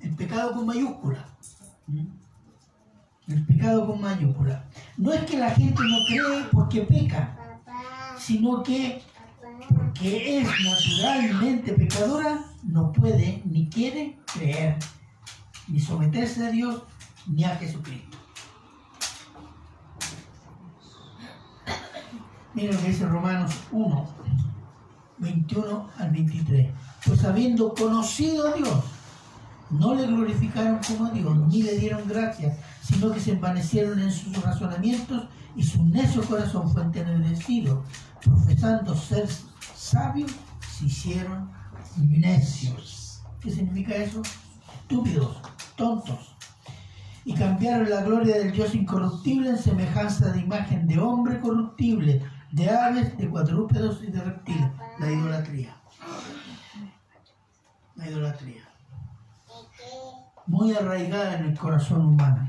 El 0.00 0.14
pecado 0.14 0.52
con 0.52 0.66
mayúscula. 0.66 1.26
¿Mm? 1.86 2.17
El 3.28 3.44
pecado 3.44 3.86
con 3.86 4.00
mayúscula. 4.00 4.64
No 4.96 5.12
es 5.12 5.22
que 5.24 5.36
la 5.36 5.50
gente 5.50 5.82
no 5.82 5.96
cree 6.06 6.44
porque 6.50 6.80
peca, 6.82 7.36
sino 8.18 8.62
que 8.62 9.02
porque 9.68 10.38
es 10.38 10.48
naturalmente 10.64 11.72
pecadora, 11.74 12.44
no 12.62 12.92
puede 12.92 13.42
ni 13.44 13.68
quiere 13.68 14.18
creer 14.32 14.78
ni 15.66 15.78
someterse 15.78 16.46
a 16.46 16.50
Dios, 16.50 16.82
ni 17.26 17.44
a 17.44 17.56
Jesucristo. 17.56 18.16
Miren 22.54 22.74
lo 22.74 22.80
que 22.80 22.88
dice 22.88 23.06
Romanos 23.06 23.52
1, 23.70 24.08
21 25.18 25.90
al 25.98 26.10
23. 26.10 26.70
Pues 27.04 27.24
habiendo 27.24 27.74
conocido 27.74 28.48
a 28.48 28.52
Dios, 28.52 28.84
no 29.70 29.94
le 29.94 30.06
glorificaron 30.06 30.80
como 30.86 31.10
Dios, 31.10 31.36
ni 31.48 31.62
le 31.62 31.78
dieron 31.78 32.06
gracias, 32.08 32.58
sino 32.82 33.12
que 33.12 33.20
se 33.20 33.32
envanecieron 33.32 34.00
en 34.00 34.10
sus 34.10 34.42
razonamientos 34.42 35.28
y 35.56 35.62
su 35.62 35.84
necio 35.84 36.22
corazón 36.22 36.70
fue 36.70 36.82
entenebrecido. 36.82 37.82
Profesando 38.22 38.94
ser 38.94 39.28
sabios, 39.74 40.30
se 40.78 40.86
hicieron 40.86 41.50
necios. 41.96 43.22
¿Qué 43.40 43.50
significa 43.50 43.94
eso? 43.94 44.22
Estúpidos, 44.82 45.36
tontos. 45.76 46.36
Y 47.24 47.34
cambiaron 47.34 47.90
la 47.90 48.02
gloria 48.02 48.38
del 48.38 48.52
Dios 48.52 48.74
incorruptible 48.74 49.50
en 49.50 49.58
semejanza 49.58 50.30
de 50.30 50.40
imagen 50.40 50.86
de 50.86 50.98
hombre 50.98 51.40
corruptible, 51.40 52.22
de 52.52 52.70
aves, 52.70 53.16
de 53.18 53.28
cuadrúpedos 53.28 54.02
y 54.02 54.06
de 54.06 54.20
reptiles. 54.22 54.70
La 54.98 55.12
idolatría. 55.12 55.76
La 57.96 58.08
idolatría. 58.08 58.67
Muy 60.48 60.72
arraigada 60.72 61.38
en 61.38 61.44
el 61.44 61.58
corazón 61.58 62.06
humano. 62.06 62.48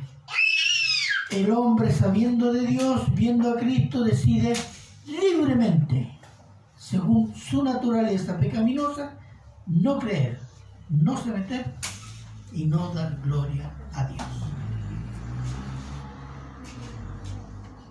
El 1.30 1.52
hombre 1.52 1.92
sabiendo 1.92 2.52
de 2.52 2.66
Dios, 2.66 3.14
viendo 3.14 3.52
a 3.52 3.58
Cristo, 3.58 4.04
decide 4.04 4.54
libremente, 5.06 6.18
según 6.76 7.36
su 7.36 7.62
naturaleza 7.62 8.38
pecaminosa, 8.40 9.18
no 9.68 10.00
creer, 10.00 10.40
no 10.90 11.16
someter 11.18 11.76
y 12.52 12.66
no 12.66 12.94
dar 12.94 13.20
gloria 13.22 13.72
a 13.94 14.06
Dios. 14.06 14.28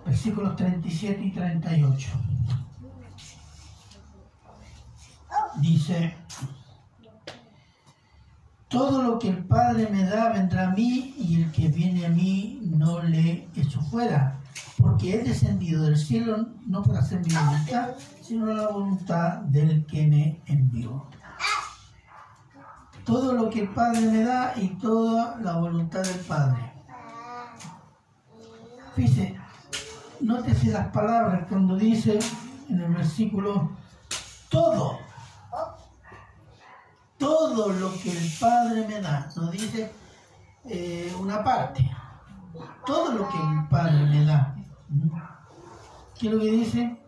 Versículos 0.05 0.55
37 0.55 1.21
y 1.23 1.31
38. 1.31 2.09
Dice, 5.61 6.15
todo 8.69 9.01
lo 9.01 9.17
que 9.17 9.29
el 9.29 9.43
Padre 9.45 9.89
me 9.91 10.05
da 10.05 10.29
vendrá 10.29 10.69
a 10.69 10.71
mí 10.71 11.15
y 11.17 11.41
el 11.41 11.51
que 11.51 11.67
viene 11.69 12.05
a 12.05 12.09
mí 12.09 12.61
no 12.63 13.01
le 13.01 13.49
echo 13.55 13.81
fuera, 13.81 14.39
porque 14.77 15.15
he 15.15 15.23
descendido 15.23 15.83
del 15.83 15.97
cielo 15.97 16.47
no 16.67 16.83
para 16.83 16.99
hacer 16.99 17.19
mi 17.25 17.33
voluntad, 17.33 17.89
sino 18.21 18.45
la 18.45 18.67
voluntad 18.67 19.39
del 19.39 19.85
que 19.87 20.07
me 20.07 20.41
envió. 20.45 21.07
Todo 23.03 23.33
lo 23.33 23.49
que 23.49 23.61
el 23.61 23.69
Padre 23.69 24.01
me 24.01 24.23
da 24.23 24.53
y 24.55 24.67
toda 24.77 25.39
la 25.41 25.57
voluntad 25.57 26.03
del 26.03 26.19
Padre. 26.19 26.71
Fíjese, 28.95 29.35
nótese 30.21 30.67
las 30.67 30.89
palabras 30.89 31.47
cuando 31.49 31.75
dice 31.75 32.19
en 32.69 32.81
el 32.81 32.93
versículo 32.93 33.71
todo 34.49 35.08
todo 37.19 37.69
lo 37.69 37.93
que 37.99 38.11
el 38.11 38.31
Padre 38.39 38.87
me 38.87 39.01
da, 39.01 39.29
nos 39.35 39.51
dice 39.51 39.91
eh, 40.65 41.13
una 41.19 41.43
parte, 41.43 41.89
todo 42.85 43.11
lo 43.11 43.29
que 43.29 43.37
el 43.37 43.67
Padre 43.69 44.05
me 44.05 44.25
da. 44.25 44.55
¿Qué 46.17 46.27
es 46.27 46.33
lo 46.33 46.39
que 46.39 46.51
dice? 46.51 47.01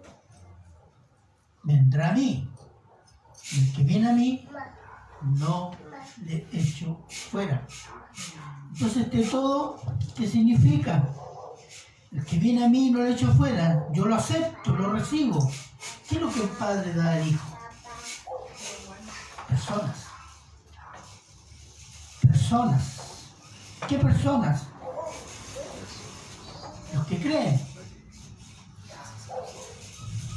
Vendrá 1.63 2.09
a 2.09 2.13
mí. 2.13 2.47
El 3.53 3.73
que 3.73 3.83
viene 3.83 4.09
a 4.09 4.13
mí, 4.13 4.47
no 5.21 5.71
le 6.25 6.47
echo 6.51 7.05
fuera. 7.07 7.65
Entonces, 8.73 9.03
este 9.03 9.23
todo, 9.25 9.81
¿qué 10.15 10.27
significa? 10.27 11.03
El 12.11 12.25
que 12.25 12.37
viene 12.37 12.65
a 12.65 12.69
mí 12.69 12.91
no 12.91 12.99
le 12.99 13.11
echo 13.11 13.31
fuera. 13.33 13.87
Yo 13.93 14.05
lo 14.05 14.15
acepto, 14.15 14.75
lo 14.75 14.93
recibo. 14.93 15.49
¿Qué 16.07 16.15
es 16.15 16.21
lo 16.21 16.29
que 16.29 16.43
el 16.43 16.49
Padre 16.49 16.93
da 16.93 17.13
al 17.13 17.27
Hijo? 17.27 17.57
Personas. 19.47 20.00
¿Qué 23.87 23.97
personas? 23.97 24.63
Los 26.93 27.07
que 27.07 27.17
creen. 27.17 27.61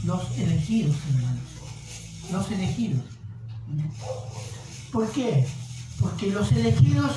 Los 0.05 0.39
elegidos, 0.39 0.97
hermanos. 1.09 1.43
Los 2.31 2.51
elegidos. 2.53 3.05
¿Por 4.93 5.11
qué? 5.11 5.45
Porque 5.99 6.31
los 6.31 6.53
elegidos 6.53 7.17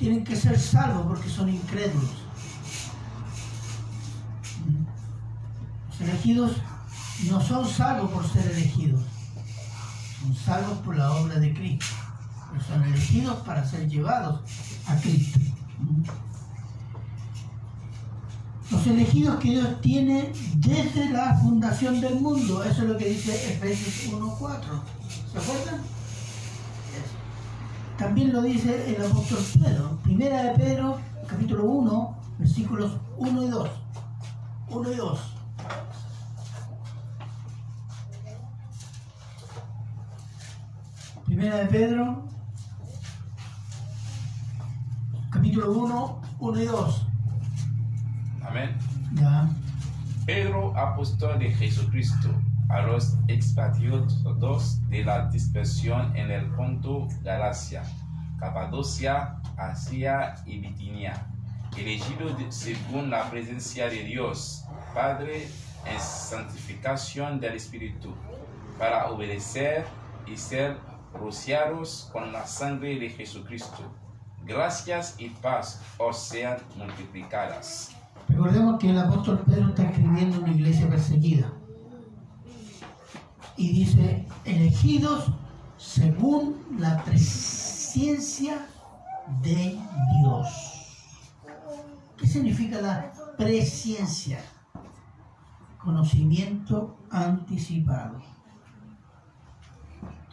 tienen 0.00 0.24
que 0.24 0.34
ser 0.34 0.58
salvos 0.58 1.06
porque 1.06 1.30
son 1.30 1.48
incrédulos. 1.48 2.10
Los 5.88 6.00
elegidos 6.00 6.56
no 7.30 7.40
son 7.40 7.68
salvos 7.68 8.10
por 8.10 8.28
ser 8.28 8.50
elegidos 8.50 9.02
son 10.20 10.34
salvos 10.34 10.78
por 10.78 10.96
la 10.96 11.12
obra 11.12 11.38
de 11.38 11.52
Cristo, 11.54 11.86
pero 12.56 12.68
son 12.68 12.84
elegidos 12.84 13.36
para 13.40 13.64
ser 13.64 13.88
llevados 13.88 14.40
a 14.86 14.96
Cristo. 14.96 15.38
Los 18.70 18.86
elegidos 18.86 19.38
que 19.38 19.50
Dios 19.50 19.80
tiene 19.80 20.32
desde 20.56 21.10
la 21.10 21.34
fundación 21.34 22.00
del 22.00 22.18
mundo, 22.18 22.64
eso 22.64 22.82
es 22.82 22.88
lo 22.88 22.96
que 22.96 23.10
dice 23.10 23.32
Efesios 23.52 24.12
1.4. 24.14 24.60
¿Se 25.32 25.38
acuerdan? 25.38 25.80
También 27.98 28.32
lo 28.32 28.42
dice 28.42 28.94
el 28.94 29.02
apóstol 29.04 29.38
Pedro, 29.62 29.98
primera 30.02 30.42
de 30.42 30.58
Pedro, 30.58 30.98
capítulo 31.26 31.64
1, 31.64 32.18
versículos 32.38 32.92
1 33.18 33.42
y 33.42 33.48
2. 33.48 33.70
1 34.70 34.92
y 34.92 34.96
2. 34.96 35.20
Primera 41.26 41.56
de 41.56 41.66
Pedro, 41.66 42.26
capítulo 45.46 45.70
1, 45.70 46.22
1 46.40 46.60
y 46.60 46.64
2. 46.64 47.06
Amén. 48.42 48.76
Ya. 49.14 49.48
Pedro, 50.24 50.76
apóstol 50.76 51.38
de 51.38 51.52
Jesucristo, 51.52 52.30
a 52.68 52.82
los 52.82 53.14
expatriados 53.28 54.80
de 54.88 55.04
la 55.04 55.28
dispersión 55.28 56.16
en 56.16 56.32
el 56.32 56.46
Ponto, 56.56 57.06
Galacia, 57.22 57.84
Capadocia, 58.40 59.36
Asia 59.56 60.34
y 60.46 60.58
Bitinia, 60.58 61.24
elegido 61.76 62.36
según 62.48 63.10
la 63.10 63.30
presencia 63.30 63.88
de 63.88 64.02
Dios, 64.02 64.64
Padre, 64.94 65.46
en 65.86 66.00
santificación 66.00 67.38
del 67.38 67.54
Espíritu, 67.54 68.12
para 68.80 69.06
obedecer 69.12 69.86
y 70.26 70.36
ser 70.36 70.76
rociados 71.14 72.10
con 72.12 72.32
la 72.32 72.44
sangre 72.48 72.98
de 72.98 73.10
Jesucristo. 73.10 74.05
Gracias 74.46 75.16
y 75.18 75.30
paz 75.30 75.80
os 75.98 76.16
sean 76.16 76.58
multiplicadas. 76.76 77.90
Recordemos 78.28 78.78
que 78.78 78.90
el 78.90 78.98
apóstol 78.98 79.42
Pedro 79.44 79.70
está 79.70 79.82
escribiendo 79.82 80.38
una 80.38 80.52
iglesia 80.52 80.88
perseguida. 80.88 81.50
Y 83.56 83.72
dice, 83.72 84.24
elegidos 84.44 85.32
según 85.76 86.64
la 86.78 87.02
presencia 87.02 88.66
de 89.42 89.80
Dios. 90.20 90.48
¿Qué 92.16 92.26
significa 92.28 92.80
la 92.80 93.12
presciencia? 93.36 94.38
Conocimiento 95.82 96.98
anticipado. 97.10 98.22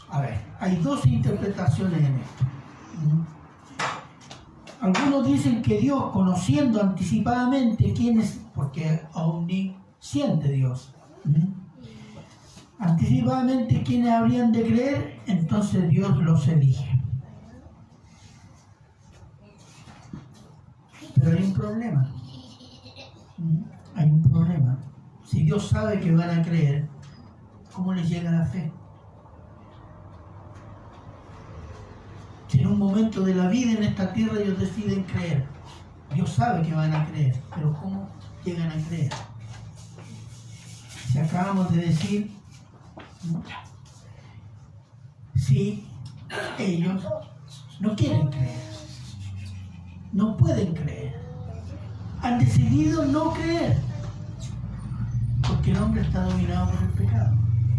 A 0.09 0.21
ver, 0.21 0.39
hay 0.59 0.75
dos 0.77 1.03
interpretaciones 1.07 1.99
en 1.99 2.19
esto. 2.19 2.45
Algunos 4.83 5.25
dicen 5.25 5.61
que 5.61 5.79
Dios, 5.79 6.11
conociendo 6.11 6.81
anticipadamente 6.81 7.93
quién 7.93 8.19
es, 8.19 8.41
porque 8.53 8.99
omnisciente 9.13 10.51
Dios, 10.51 10.93
anticipadamente 12.79 13.81
quiénes 13.81 14.11
habrían 14.11 14.51
de 14.51 14.65
creer, 14.65 15.21
entonces 15.25 15.87
Dios 15.89 16.17
los 16.17 16.45
elige. 16.49 17.01
Pero 21.15 21.37
hay 21.37 21.43
un 21.45 21.53
problema. 21.53 22.11
Hay 23.95 24.09
un 24.09 24.21
problema. 24.21 24.79
Si 25.23 25.43
Dios 25.43 25.69
sabe 25.69 26.01
que 26.01 26.11
van 26.11 26.41
a 26.41 26.43
creer, 26.43 26.89
¿cómo 27.73 27.93
les 27.93 28.09
llega 28.09 28.31
la 28.31 28.45
fe? 28.47 28.69
Si 32.42 32.42
en 32.59 32.67
un 32.67 32.79
momento 32.79 33.21
de 33.21 33.35
la 33.35 33.47
vida 33.47 33.71
en 33.71 33.83
esta 33.83 34.13
tierra 34.13 34.39
ellos 34.39 34.59
deciden 34.59 35.03
creer, 35.03 35.45
Dios 36.13 36.29
sabe 36.31 36.67
que 36.67 36.73
van 36.73 36.93
a 36.93 37.05
creer, 37.07 37.35
pero 37.53 37.73
¿cómo 37.73 38.09
llegan 38.43 38.71
a 38.71 38.87
creer? 38.87 39.11
Si 41.11 41.19
acabamos 41.19 41.71
de 41.71 41.81
decir, 41.81 42.31
si 45.35 45.87
ellos 46.57 47.03
no 47.79 47.95
quieren 47.95 48.27
creer. 48.27 48.63
no 50.11 50.37
pueden 50.37 50.73
creer. 50.73 51.19
Han 52.21 52.39
decidido 52.39 53.05
no 53.05 53.31
creer. 53.33 53.77
Porque 55.47 55.71
el 55.71 55.77
hombre 55.77 56.01
está 56.01 56.23
dominado 56.23 56.71
por 56.71 56.81
el 56.83 56.89
pecado. 56.89 57.35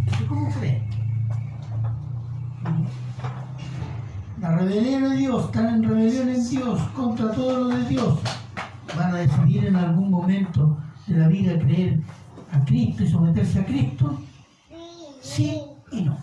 ¿Usted 0.07 0.27
cómo 0.27 0.53
cree? 0.53 0.83
La 4.45 4.59
rebelión 4.59 5.05
de 5.05 5.17
Dios, 5.17 5.47
están 5.47 5.69
en 5.69 5.83
rebelión 5.89 6.29
en 6.29 6.51
Dios 6.51 6.79
contra 6.95 7.31
todo 7.33 7.61
lo 7.61 7.69
de 7.69 7.83
Dios. 7.87 8.19
Van 8.95 9.15
a 9.15 9.17
decidir 9.21 9.65
en 9.65 9.75
algún 9.75 10.11
momento 10.11 10.77
de 11.07 11.17
la 11.17 11.29
vida 11.29 11.59
creer 11.59 12.03
a 12.53 12.63
Cristo 12.67 13.05
y 13.05 13.09
someterse 13.09 13.61
a 13.61 13.65
Cristo. 13.65 14.21
Sí 15.23 15.63
y 15.91 16.03
no. 16.03 16.19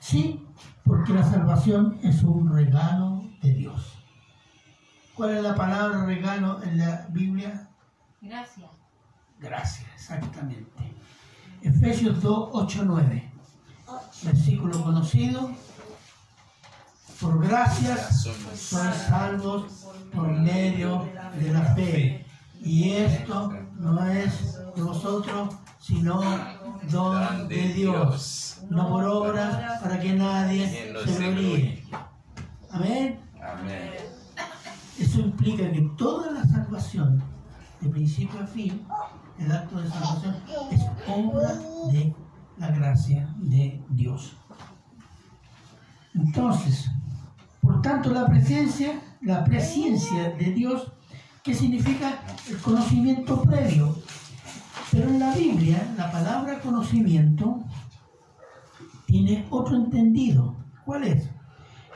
Sí, 0.00 0.44
porque 0.82 1.12
la 1.12 1.22
salvación 1.22 2.00
es 2.02 2.24
un 2.24 2.52
regalo 2.52 3.30
de 3.42 3.52
Dios. 3.52 4.04
¿Cuál 5.14 5.36
es 5.36 5.42
la 5.44 5.54
palabra 5.54 6.04
regalo 6.04 6.60
en 6.64 6.78
la 6.78 7.06
Biblia? 7.10 7.68
Gracias. 8.20 8.70
Gracias, 9.38 9.88
exactamente. 9.94 10.92
Efesios 11.62 12.20
2, 12.20 12.48
8, 12.54 12.82
9. 12.84 13.32
Versículo 14.24 14.82
conocido. 14.82 15.52
Por 17.22 17.46
gracias 17.46 18.26
son 18.56 18.92
salvos 18.92 19.86
por 20.12 20.28
medio 20.28 21.08
de 21.38 21.52
la 21.52 21.60
fe. 21.76 22.26
Y 22.60 22.90
esto 22.94 23.52
no 23.78 24.04
es 24.06 24.58
de 24.74 24.82
vosotros, 24.82 25.54
sino 25.78 26.20
don 26.90 27.46
de 27.46 27.68
Dios. 27.74 28.62
No 28.68 28.88
por 28.88 29.04
obras 29.04 29.80
para 29.80 30.00
que 30.00 30.14
nadie 30.14 30.92
se 31.06 31.30
gloríe. 31.30 31.84
Amén. 32.72 33.20
Eso 34.98 35.20
implica 35.20 35.70
que 35.70 35.82
toda 35.96 36.32
la 36.32 36.44
salvación, 36.44 37.22
de 37.80 37.88
principio 37.88 38.40
a 38.42 38.46
fin, 38.48 38.84
el 39.38 39.52
acto 39.52 39.80
de 39.80 39.88
salvación, 39.88 40.36
es 40.72 40.80
obra 41.06 41.54
de 41.92 42.16
la 42.58 42.70
gracia 42.72 43.32
de 43.38 43.80
Dios. 43.90 44.36
Entonces, 46.14 46.90
por 47.62 47.80
tanto, 47.80 48.10
la 48.10 48.26
presencia, 48.26 49.00
la 49.20 49.44
presencia 49.44 50.30
de 50.30 50.52
Dios, 50.52 50.92
¿qué 51.44 51.54
significa 51.54 52.20
el 52.50 52.58
conocimiento 52.58 53.40
previo? 53.42 53.96
Pero 54.90 55.08
en 55.08 55.20
la 55.20 55.32
Biblia, 55.32 55.94
la 55.96 56.10
palabra 56.10 56.60
conocimiento 56.60 57.62
tiene 59.06 59.46
otro 59.50 59.76
entendido. 59.76 60.56
¿Cuál 60.84 61.04
es? 61.04 61.30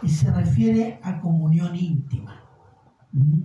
Y 0.02 0.08
se 0.08 0.30
refiere 0.30 1.00
a 1.02 1.20
comunión 1.20 1.74
íntima. 1.74 2.40
¿Mm? 3.10 3.42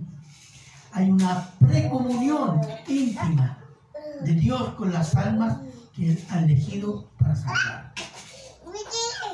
Hay 0.92 1.10
una 1.10 1.48
precomunión 1.58 2.60
íntima 2.86 3.58
de 4.24 4.34
Dios 4.34 4.74
con 4.74 4.92
las 4.92 5.16
almas 5.16 5.58
que 5.92 6.12
Él 6.12 6.24
ha 6.30 6.38
elegido 6.38 7.10
para 7.18 7.34
salvar. 7.34 7.92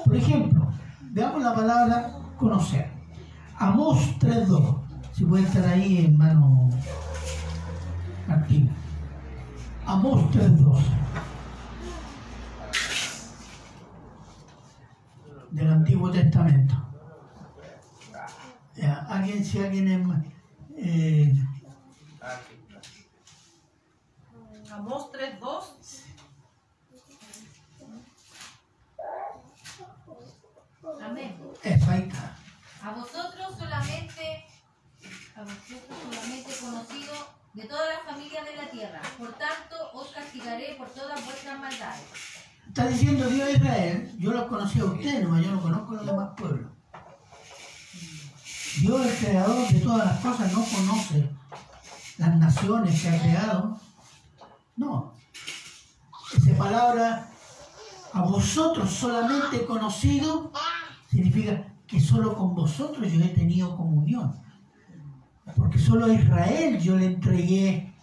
Por 0.07 0.17
ejemplo, 0.17 0.73
veamos 1.03 1.43
la 1.43 1.55
palabra 1.55 2.18
conocer. 2.39 2.91
Amós 3.59 3.99
3.2. 4.19 5.13
Si 5.13 5.25
puede 5.25 5.45
estar 5.45 5.65
ahí, 5.67 6.07
hermano 6.07 6.71
Martín. 8.27 8.71
Amós 9.85 10.23
3.2. 10.33 10.83
Del 15.51 15.71
Antiguo 15.71 16.11
Testamento. 16.11 16.75
Ya, 18.77 19.07
alguien, 19.09 19.45
si 19.45 19.59
alguien 19.59 19.89
es, 19.89 20.07
eh, 20.77 21.35
Amós 24.71 25.11
3.2. 25.11 26.05
Amén. 31.03 31.37
eso 31.63 31.91
ahí 31.91 32.03
está. 32.03 32.37
A 32.83 32.93
vosotros 32.93 33.59
solamente, 33.59 34.45
a 35.39 35.43
vosotros 35.43 35.97
solamente 36.03 36.51
conocido 36.61 37.15
de 37.55 37.65
todas 37.65 37.89
las 37.95 38.03
familias 38.03 38.45
de 38.45 38.57
la 38.57 38.71
tierra. 38.71 39.01
Por 39.17 39.33
tanto, 39.35 39.77
os 39.95 40.09
castigaré 40.09 40.75
por 40.77 40.89
todas 40.89 41.25
vuestras 41.25 41.61
maldades. 41.61 42.03
Está 42.67 42.89
diciendo 42.89 43.29
Dios 43.29 43.51
Israel, 43.51 44.13
yo 44.19 44.33
los 44.33 44.47
conocí 44.47 44.81
a 44.81 44.85
ustedes, 44.87 45.23
nomás 45.23 45.45
yo 45.45 45.53
no 45.53 45.63
conozco 45.63 45.93
a 45.93 45.97
los 45.97 46.07
demás 46.07 46.31
pueblos. 46.37 46.73
Dios, 48.81 49.07
el 49.07 49.17
creador 49.17 49.69
de 49.69 49.81
todas 49.81 50.07
las 50.07 50.21
cosas, 50.21 50.53
no 50.53 50.65
conoce 50.65 51.31
las 52.19 52.37
naciones 52.37 53.01
que 53.01 53.09
ha 53.09 53.21
creado. 53.21 53.81
No. 54.77 55.15
Esa 56.37 56.59
palabra, 56.59 57.31
a 58.13 58.23
vosotros 58.23 58.91
solamente 58.91 59.65
conocido, 59.67 60.53
significa 61.09 61.73
que 61.87 62.01
solo 62.01 62.37
con 62.37 62.57
vosotros 62.57 63.11
yo 63.11 63.25
he 63.25 63.29
tenido 63.29 63.77
comunión. 63.77 64.48
Porque 65.57 65.79
solo 65.79 66.07
a 66.07 66.13
Israel 66.13 66.79
yo 66.79 66.97
le 66.97 67.07
entregué 67.07 67.95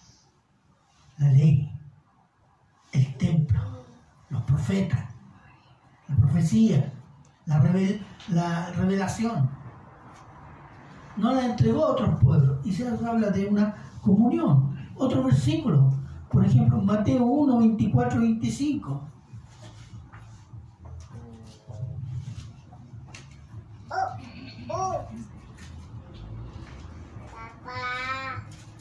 la 1.18 1.28
ley, 1.32 1.72
el 2.92 3.18
templo, 3.18 3.60
los 4.30 4.42
profetas, 4.44 5.06
la 6.08 6.16
profecía, 6.18 6.94
la, 7.46 7.62
revel- 7.62 8.02
la 8.30 8.72
revelación. 8.72 9.50
No 11.18 11.34
la 11.34 11.46
entregó 11.46 11.86
a 11.86 11.92
otros 11.92 12.20
pueblos. 12.22 12.66
Y 12.66 12.74
se 12.74 12.88
habla 12.88 13.30
de 13.30 13.48
una 13.48 13.76
comunión. 14.02 14.76
Otro 14.98 15.24
versículo, 15.24 15.94
por 16.30 16.46
ejemplo, 16.46 16.82
Mateo 16.82 17.24
1, 17.26 17.58
24, 17.60 18.20
25. 18.20 19.10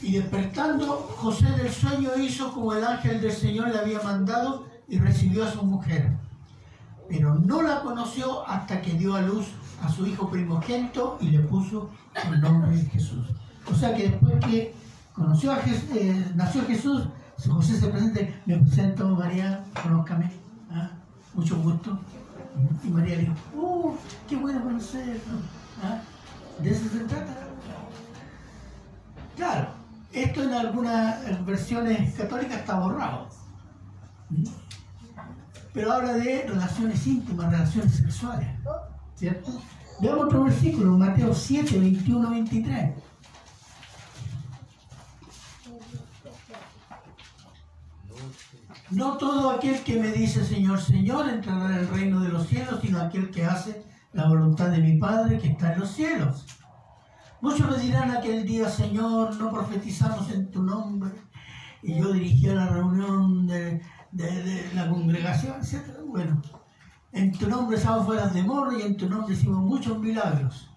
Y 0.04 0.12
despertando, 0.18 0.86
José 1.16 1.46
del 1.52 1.72
sueño 1.72 2.10
hizo 2.18 2.52
como 2.52 2.74
el 2.74 2.84
ángel 2.84 3.20
del 3.22 3.32
Señor 3.32 3.68
le 3.68 3.78
había 3.78 4.02
mandado 4.02 4.66
y 4.86 4.98
recibió 4.98 5.44
a 5.44 5.50
su 5.50 5.62
mujer. 5.62 6.10
Pero 7.08 7.34
no 7.36 7.62
la 7.62 7.80
conoció 7.80 8.46
hasta 8.46 8.82
que 8.82 8.92
dio 8.92 9.14
a 9.14 9.22
luz 9.22 9.46
a 9.82 9.88
su 9.88 10.06
hijo 10.06 10.28
primogénito 10.28 11.16
y 11.20 11.28
le 11.30 11.38
puso 11.40 11.88
el 12.30 12.40
nombre 12.40 12.76
de 12.76 12.84
Jesús. 12.84 13.26
O 13.70 13.74
sea 13.74 13.94
que 13.94 14.10
después 14.10 14.44
que 14.44 14.74
conoció 15.14 15.52
a 15.52 15.56
Jes- 15.62 15.90
eh, 15.96 16.32
nació 16.34 16.66
Jesús, 16.66 17.04
José 17.48 17.80
se 17.80 17.88
presenta, 17.88 18.20
me 18.44 18.58
presento 18.58 19.08
María, 19.08 19.64
conózcame, 19.82 20.30
¿ah? 20.70 20.90
mucho 21.32 21.56
gusto. 21.56 21.98
Y 22.84 22.88
María 22.88 23.16
dijo, 23.18 23.32
¡uh, 23.56 23.94
qué 24.28 24.36
bueno 24.36 24.62
conocerlo! 24.62 25.38
¿ah? 25.82 25.98
De 26.62 26.70
eso 26.70 26.88
se 26.90 27.00
trata. 27.04 27.48
Claro, 29.36 29.68
esto 30.14 30.42
en 30.42 30.52
algunas 30.52 31.44
versiones 31.44 32.14
católicas 32.14 32.60
está 32.60 32.78
borrado. 32.78 33.28
Pero 35.72 35.92
habla 35.92 36.12
de 36.14 36.46
relaciones 36.46 37.06
íntimas, 37.06 37.50
relaciones 37.50 37.94
sexuales. 37.94 38.48
¿Cierto? 39.16 39.60
Veamos 40.00 40.26
otro 40.26 40.44
versículo, 40.44 40.96
Mateo 40.96 41.34
7, 41.34 41.78
21, 41.78 42.30
23. 42.30 42.94
No 48.90 49.16
todo 49.16 49.50
aquel 49.50 49.82
que 49.82 49.98
me 49.98 50.12
dice 50.12 50.44
Señor, 50.44 50.80
Señor 50.80 51.28
entrará 51.28 51.66
en 51.66 51.80
el 51.80 51.88
reino 51.88 52.20
de 52.20 52.28
los 52.28 52.46
cielos, 52.46 52.78
sino 52.80 53.00
aquel 53.00 53.30
que 53.30 53.44
hace 53.44 53.84
la 54.12 54.28
voluntad 54.28 54.68
de 54.68 54.78
mi 54.78 54.98
Padre 54.98 55.38
que 55.38 55.48
está 55.48 55.72
en 55.72 55.80
los 55.80 55.90
cielos. 55.90 56.46
Muchos 57.44 57.70
me 57.70 57.76
dirán 57.76 58.10
aquel 58.10 58.46
día, 58.46 58.70
Señor, 58.70 59.36
no 59.36 59.50
profetizamos 59.50 60.30
en 60.30 60.50
tu 60.50 60.62
nombre. 60.62 61.10
Y 61.82 61.98
yo 61.98 62.10
dirigía 62.10 62.54
la 62.54 62.68
reunión 62.68 63.46
de, 63.46 63.82
la 64.74 64.88
congregación, 64.88 65.56
etc. 65.60 66.00
Bueno, 66.06 66.40
en 67.12 67.32
tu 67.32 67.46
nombre 67.46 67.76
echamos 67.76 68.06
fuera 68.06 68.28
demonios 68.28 68.80
y 68.80 68.86
en 68.86 68.96
tu 68.96 69.10
nombre 69.10 69.34
hicimos 69.34 69.60
muchos 69.60 69.98
milagros. 69.98 70.70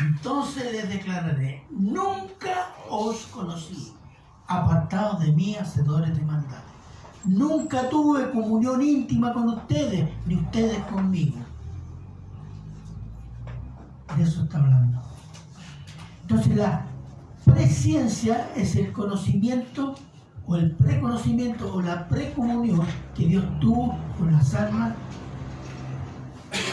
Entonces 0.00 0.72
les 0.72 0.88
declararé, 0.88 1.66
nunca 1.68 2.70
os 2.88 3.26
conocí, 3.26 3.92
apartados 4.46 5.20
de 5.20 5.32
mí, 5.32 5.54
hacedores 5.54 6.16
de 6.16 6.24
maldad. 6.24 6.62
Nunca 7.26 7.90
tuve 7.90 8.30
comunión 8.30 8.80
íntima 8.80 9.34
con 9.34 9.50
ustedes, 9.50 10.08
ni 10.24 10.36
ustedes 10.36 10.78
conmigo. 10.84 11.36
De 14.16 14.22
eso 14.22 14.44
está 14.44 14.56
hablando. 14.56 15.05
Entonces 16.28 16.56
la 16.56 16.84
presciencia 17.44 18.50
es 18.56 18.74
el 18.74 18.92
conocimiento 18.92 19.94
o 20.44 20.56
el 20.56 20.72
preconocimiento 20.72 21.72
o 21.72 21.80
la 21.80 22.08
precomunión 22.08 22.84
que 23.14 23.26
Dios 23.26 23.44
tuvo 23.60 23.96
con 24.18 24.32
las 24.32 24.52
almas 24.54 24.94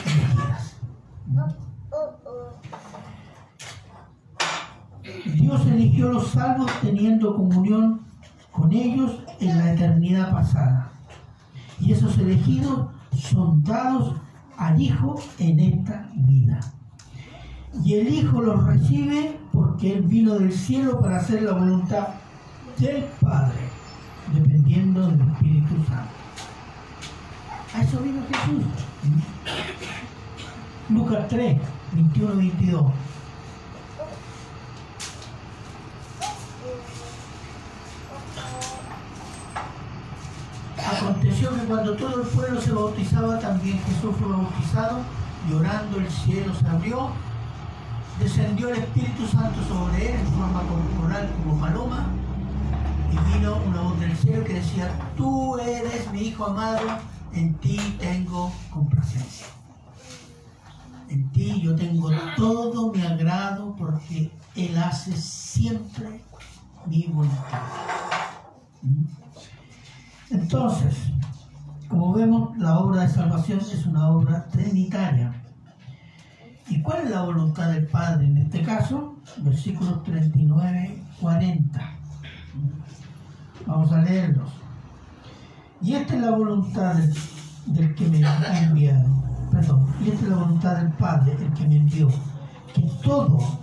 elegidas. 0.08 0.76
Dios 5.36 5.68
eligió 5.68 6.10
los 6.12 6.30
salvos 6.30 6.72
teniendo 6.82 7.36
comunión 7.36 8.02
con 8.52 8.74
ellos 8.74 9.20
en 9.40 9.56
la 9.60 9.74
eternidad 9.74 10.32
pasada. 10.32 10.92
Y 11.80 11.92
esos 11.92 12.18
elegidos 12.18 12.88
son 13.16 13.64
dados 13.64 14.16
al 14.58 14.82
Hijo 14.82 15.22
en 15.38 15.60
esta 15.60 16.10
vida. 16.16 16.60
Y 17.82 17.96
el 17.96 18.08
Hijo 18.08 18.42
los 18.42 18.64
recibe 18.66 19.40
porque 19.52 19.94
Él 19.94 20.04
vino 20.04 20.36
del 20.36 20.54
cielo 20.54 21.00
para 21.00 21.18
hacer 21.18 21.42
la 21.42 21.54
voluntad 21.54 22.10
del 22.78 23.04
Padre, 23.20 23.70
dependiendo 24.34 25.08
del 25.08 25.22
Espíritu 25.22 25.76
Santo. 25.88 26.12
A 27.74 27.82
eso 27.82 28.00
vino 28.00 28.22
Jesús. 28.28 28.64
Lucas 30.90 31.28
3, 31.30 31.58
21 31.94 32.36
22. 32.36 32.86
Aconteció 40.86 41.54
que 41.56 41.62
cuando 41.62 41.96
todo 41.96 42.22
el 42.22 42.28
pueblo 42.28 42.62
se 42.62 42.72
bautizaba, 42.72 43.40
también 43.40 43.80
Jesús 43.80 44.16
fue 44.20 44.28
bautizado, 44.28 45.00
y 45.50 45.54
orando 45.54 45.98
el 45.98 46.10
cielo 46.10 46.54
se 46.54 46.68
abrió, 46.68 47.10
descendió 48.20 48.70
el 48.70 48.80
Espíritu 48.80 49.28
Santo 49.28 49.62
sobre 49.68 50.10
él 50.10 50.20
en 50.20 50.28
forma 50.28 50.62
corporal 50.62 51.30
como 51.38 51.60
paloma, 51.60 52.08
y 53.12 53.34
vino 53.34 53.58
una 53.68 53.82
voz 53.82 54.00
del 54.00 54.16
cielo 54.18 54.44
que 54.44 54.54
decía, 54.54 54.92
tú 55.16 55.58
eres 55.60 56.12
mi 56.12 56.22
Hijo 56.22 56.46
amado, 56.46 56.82
en 57.34 57.54
ti 57.56 57.78
tengo 58.00 58.52
complacencia. 58.72 59.48
En 61.10 61.30
ti 61.32 61.62
yo 61.62 61.76
tengo 61.76 62.10
todo 62.36 62.92
mi 62.92 63.02
agrado 63.06 63.76
porque 63.76 64.32
Él 64.56 64.78
hace 64.78 65.16
siempre 65.16 66.24
mi 66.88 67.04
voluntad. 67.04 67.62
Entonces, 70.32 70.96
como 71.88 72.14
vemos, 72.14 72.58
la 72.58 72.80
obra 72.80 73.04
de 73.04 73.10
salvación 73.10 73.60
es 73.60 73.86
una 73.86 74.10
obra 74.10 74.48
trinitaria. 74.48 75.43
¿Y 76.70 76.82
cuál 76.82 77.04
es 77.04 77.10
la 77.12 77.22
voluntad 77.24 77.72
del 77.72 77.88
Padre 77.88 78.26
en 78.26 78.38
este 78.38 78.62
caso? 78.62 79.16
Versículos 79.38 80.04
39, 80.04 81.04
40. 81.20 81.98
Vamos 83.66 83.92
a 83.92 84.02
leerlos. 84.02 84.50
Y 85.82 85.96
esta 85.96 86.16
es 86.16 86.22
la 86.22 86.32
voluntad 86.32 86.96
del, 87.66 87.96
que 87.96 88.08
me 88.08 88.26
ha 88.26 88.64
enviado. 88.64 89.10
Perdón, 89.52 89.94
y 90.04 90.10
esta 90.10 90.24
es 90.24 90.30
la 90.30 90.38
voluntad 90.38 90.76
del 90.78 90.92
Padre, 90.94 91.38
el 91.40 91.54
que 91.54 91.68
me 91.68 91.76
envió. 91.76 92.08
Que 92.74 92.90
todo, 93.04 93.60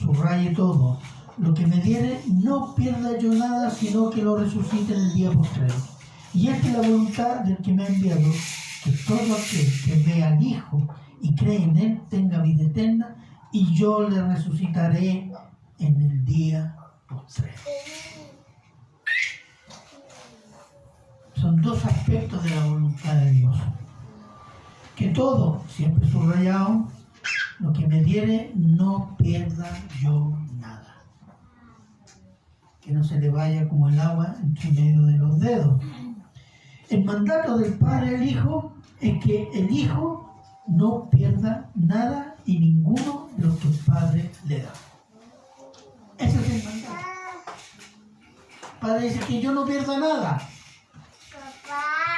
subraye 0.00 0.50
todo, 0.50 0.98
lo 1.38 1.54
que 1.54 1.66
me 1.66 1.76
diere, 1.76 2.20
no 2.26 2.74
pierda 2.74 3.18
yo 3.18 3.32
nada, 3.32 3.70
sino 3.70 4.10
que 4.10 4.22
lo 4.22 4.36
resucite 4.36 4.92
en 4.92 5.00
el 5.00 5.14
día 5.14 5.30
postrero. 5.30 5.74
Y 6.34 6.48
esta 6.48 6.66
es 6.66 6.72
la 6.74 6.80
voluntad 6.80 7.40
del 7.40 7.56
que 7.58 7.72
me 7.72 7.84
ha 7.84 7.86
enviado, 7.86 8.20
que 8.84 8.90
todo 9.06 9.36
aquel 9.36 9.72
que 9.84 10.02
vea 10.04 10.28
al 10.28 10.42
Hijo 10.42 10.88
y 11.22 11.34
cree 11.36 11.62
en 11.62 11.76
Él 11.78 12.00
tenga 12.10 12.42
vida 12.42 12.64
eterna, 12.64 13.16
y 13.52 13.72
yo 13.74 14.08
le 14.08 14.20
resucitaré 14.22 15.30
en 15.78 16.02
el 16.02 16.24
día 16.24 16.76
postrero. 17.08 17.54
Son 21.34 21.60
dos 21.62 21.84
aspectos 21.84 22.42
de 22.42 22.50
la 22.50 22.66
voluntad 22.66 23.14
de 23.14 23.30
Dios. 23.30 23.56
Que 24.96 25.08
todo, 25.08 25.62
siempre 25.68 26.08
subrayado, 26.08 26.88
lo 27.60 27.72
que 27.72 27.86
me 27.86 28.02
diere, 28.02 28.52
no 28.56 29.16
pierda 29.16 29.70
yo 30.00 30.36
nada. 30.54 31.02
Que 32.80 32.90
no 32.90 33.04
se 33.04 33.20
le 33.20 33.30
vaya 33.30 33.68
como 33.68 33.88
el 33.88 34.00
agua 34.00 34.34
entre 34.42 34.72
medio 34.72 35.02
de 35.02 35.18
los 35.18 35.38
dedos. 35.38 35.80
El 36.90 37.04
mandato 37.04 37.58
del 37.58 37.74
Padre 37.74 38.16
al 38.16 38.22
Hijo 38.22 38.74
es 39.00 39.22
que 39.24 39.48
el 39.54 39.70
Hijo 39.70 40.31
no 40.66 41.10
pierda 41.10 41.70
nada 41.74 42.36
y 42.44 42.58
ninguno 42.58 43.28
de 43.36 43.46
lo 43.46 43.58
que 43.58 43.68
el 43.68 43.78
Padre 43.78 44.30
le 44.46 44.62
da. 44.62 44.72
Ese 46.18 46.40
es 46.40 46.50
el 46.50 46.64
mandato. 46.64 47.02
Padre 48.80 49.08
dice 49.08 49.20
que 49.20 49.40
yo 49.40 49.52
no 49.52 49.64
pierda 49.64 49.98
nada. 49.98 50.42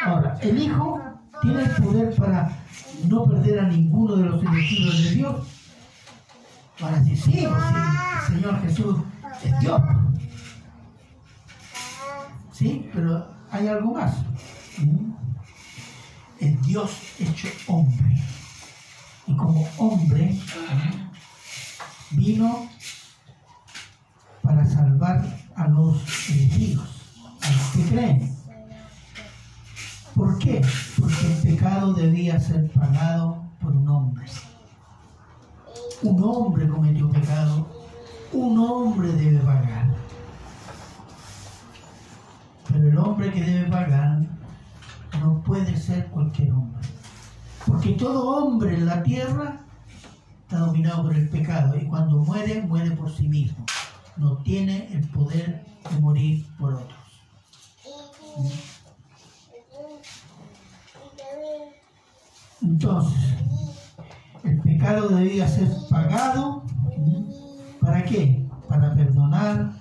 Ahora, 0.04 0.38
el 0.40 0.62
Hijo 0.62 1.00
tiene 1.42 1.62
el 1.62 1.70
poder 1.82 2.14
para 2.16 2.50
no 3.08 3.24
perder 3.24 3.60
a 3.60 3.68
ninguno 3.68 4.16
de 4.16 4.24
los 4.24 4.42
elegidos 4.42 5.04
de 5.04 5.10
Dios. 5.10 5.46
Para 6.78 6.98
decir, 6.98 7.16
sí, 7.16 7.32
sí, 7.32 7.44
el 7.44 8.34
Señor 8.34 8.60
Jesús 8.62 8.96
es 9.42 9.60
Dios. 9.60 9.82
Sí, 12.52 12.90
pero 12.92 13.26
hay 13.50 13.68
algo 13.68 13.94
más. 13.94 14.16
¿Mm? 14.78 15.23
Dios 16.62 16.90
hecho 17.18 17.48
hombre. 17.66 18.16
Y 19.26 19.36
como 19.36 19.66
hombre 19.78 20.38
vino 22.10 22.68
para 24.42 24.64
salvar 24.66 25.24
a 25.56 25.68
los 25.68 25.96
elegidos, 26.30 26.88
a 27.40 27.50
los 27.50 27.62
que 27.70 27.94
creen. 27.94 28.36
¿Por 30.14 30.38
qué? 30.38 30.60
Porque 31.00 31.26
el 31.26 31.56
pecado 31.56 31.92
debía 31.94 32.38
ser 32.38 32.70
pagado 32.70 33.42
por 33.60 33.72
un 33.72 33.88
hombre. 33.88 34.26
Un 36.02 36.22
hombre 36.22 36.68
cometió 36.68 37.10
pecado, 37.10 37.66
un 38.32 38.58
hombre 38.58 39.08
debe 39.12 39.38
pagar. 39.38 39.86
Pero 42.68 42.88
el 42.88 42.98
hombre 42.98 43.32
que 43.32 43.40
debe 43.40 43.70
pagar 43.70 44.33
no 45.20 45.42
puede 45.42 45.76
ser 45.76 46.06
cualquier 46.08 46.52
hombre. 46.52 46.82
Porque 47.66 47.92
todo 47.92 48.44
hombre 48.44 48.74
en 48.74 48.86
la 48.86 49.02
tierra 49.02 49.60
está 50.42 50.58
dominado 50.58 51.04
por 51.04 51.16
el 51.16 51.28
pecado 51.28 51.76
y 51.76 51.86
cuando 51.86 52.18
muere, 52.18 52.62
muere 52.62 52.90
por 52.92 53.10
sí 53.10 53.28
mismo. 53.28 53.64
No 54.16 54.36
tiene 54.38 54.92
el 54.92 55.08
poder 55.08 55.64
de 55.90 56.00
morir 56.00 56.46
por 56.58 56.74
otros. 56.74 56.98
Entonces, 62.62 63.34
el 64.42 64.60
pecado 64.60 65.08
debía 65.08 65.48
ser 65.48 65.68
pagado. 65.90 66.64
¿Para 67.80 68.04
qué? 68.04 68.46
Para 68.68 68.94
perdonar, 68.94 69.72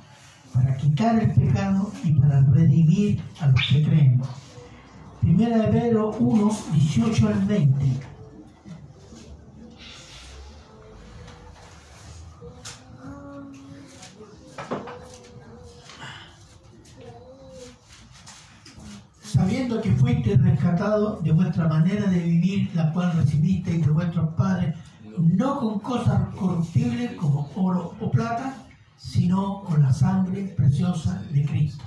para 0.54 0.78
quitar 0.78 1.20
el 1.20 1.32
pecado 1.34 1.92
y 2.04 2.12
para 2.14 2.42
redimir 2.42 3.22
a 3.40 3.48
los 3.48 3.62
que 3.68 3.84
creen. 3.84 4.22
Primera 5.24 5.58
de 5.58 5.68
Pedro 5.70 6.12
1, 6.20 6.52
18 6.74 7.28
al 7.30 7.46
20. 7.46 7.86
sabiendo 19.22 19.82
que 19.82 19.92
fuiste 19.94 20.36
rescatado 20.36 21.20
de 21.22 21.32
vuestra 21.32 21.68
manera 21.68 22.08
de 22.08 22.20
vivir, 22.20 22.70
la 22.76 22.92
cual 22.92 23.14
recibisteis 23.14 23.86
de 23.86 23.92
vuestros 23.92 24.30
padres, 24.36 24.76
no 25.18 25.60
con 25.60 25.80
cosas 25.80 26.36
corruptibles 26.36 27.14
como 27.14 27.50
oro 27.56 27.96
o 28.00 28.12
plata, 28.12 28.58
sino 28.98 29.64
con 29.64 29.82
la 29.82 29.94
sangre 29.94 30.54
preciosa 30.56 31.24
de 31.32 31.46
Cristo, 31.46 31.84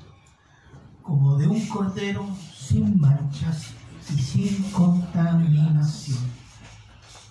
como 1.02 1.36
de 1.36 1.48
un 1.48 1.66
cordero 1.66 2.26
sin 2.66 3.00
manchas 3.00 3.68
y 4.10 4.18
sin 4.20 4.62
contaminación. 4.72 6.18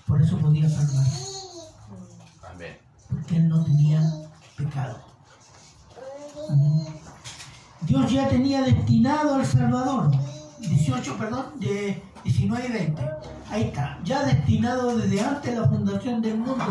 Por 0.07 0.21
eso 0.21 0.37
podía 0.37 0.69
salvar, 0.69 1.05
Amén. 2.53 2.77
porque 3.09 3.35
él 3.37 3.49
no 3.49 3.63
tenía 3.63 4.01
pecado. 4.55 4.99
Amén. 6.49 6.87
Dios 7.81 8.11
ya 8.11 8.29
tenía 8.29 8.61
destinado 8.61 9.35
al 9.35 9.45
Salvador. 9.45 10.11
18, 10.59 11.17
perdón, 11.17 11.45
de 11.59 12.01
19 12.23 12.67
y 12.67 12.71
20. 12.71 13.09
Ahí 13.51 13.63
está. 13.63 13.99
Ya 14.03 14.23
destinado 14.23 14.95
desde 14.97 15.21
antes 15.21 15.53
de 15.53 15.59
la 15.59 15.67
fundación 15.67 16.21
del 16.21 16.37
mundo. 16.37 16.65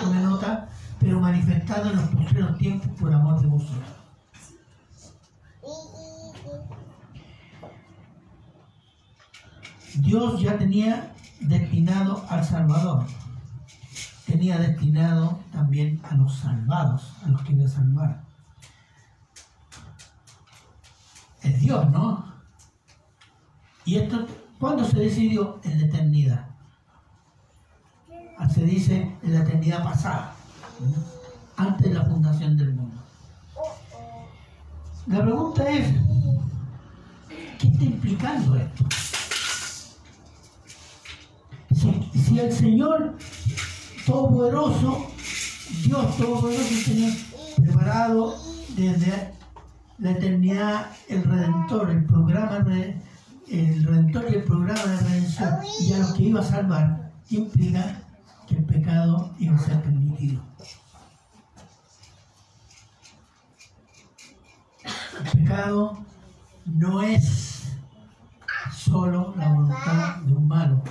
Tome 0.00 0.20
nota, 0.20 0.68
pero 1.00 1.20
manifestado 1.20 1.90
en 1.90 1.96
los 1.96 2.08
postreros 2.10 2.58
tiempos 2.58 2.88
por 3.00 3.14
amor 3.14 3.40
de 3.40 3.46
vosotros. 3.46 3.93
Dios 9.96 10.40
ya 10.40 10.58
tenía 10.58 11.12
destinado 11.40 12.24
al 12.28 12.44
Salvador. 12.44 13.04
Tenía 14.26 14.58
destinado 14.58 15.38
también 15.52 16.00
a 16.04 16.14
los 16.14 16.34
salvados, 16.36 17.12
a 17.24 17.28
los 17.28 17.42
que 17.42 17.52
iba 17.52 17.64
a 17.64 17.68
salvar. 17.68 18.24
es 21.44 21.60
Dios, 21.60 21.90
¿no? 21.90 22.24
Y 23.84 23.96
esto, 23.96 24.26
¿cuándo 24.58 24.82
se 24.84 24.98
decidió? 24.98 25.60
En 25.62 25.78
la 25.80 25.86
eternidad. 25.86 26.46
Ah, 28.38 28.48
Se 28.48 28.64
dice 28.64 29.14
en 29.22 29.34
la 29.34 29.40
eternidad 29.40 29.84
pasada. 29.84 30.34
antes 31.56 31.86
de 31.88 31.94
la 31.94 32.04
fundación 32.04 32.56
del 32.56 32.74
mundo. 32.74 32.96
La 35.06 35.20
pregunta 35.22 35.68
es, 35.68 35.94
¿qué 37.58 37.68
está 37.68 37.84
implicando 37.84 38.56
esto? 38.56 38.84
Si, 42.14 42.38
el 42.38 42.52
Señor 42.52 43.16
Todopoderoso, 44.06 45.10
Dios 45.84 46.16
Todopoderoso 46.16 46.74
tiene 46.84 47.18
preparado 47.56 48.36
desde 48.76 49.32
la 49.98 50.10
eternidad 50.12 50.86
el 51.08 51.24
Redentor, 51.24 51.90
el 51.90 52.04
programa 52.04 52.60
de, 52.60 52.96
el 53.50 53.84
Redentor 53.84 54.26
y 54.30 54.34
el 54.36 54.44
programa 54.44 54.82
de 54.82 54.96
redención, 54.96 55.58
y 55.80 55.92
a 55.92 55.98
los 55.98 56.14
que 56.14 56.22
iba 56.22 56.40
a 56.40 56.44
salvar, 56.44 57.12
implica 57.30 58.02
que 58.46 58.56
el 58.56 58.64
pecado 58.64 59.34
iba 59.38 59.56
a 59.56 59.58
ser 59.58 59.82
permitido. 59.82 60.42
El 65.24 65.40
pecado 65.40 65.98
no 66.64 67.02
es 67.02 67.72
solo 68.72 69.34
la 69.36 69.48
voluntad 69.48 70.16
de 70.22 70.32
un 70.32 70.48
malo, 70.48 70.82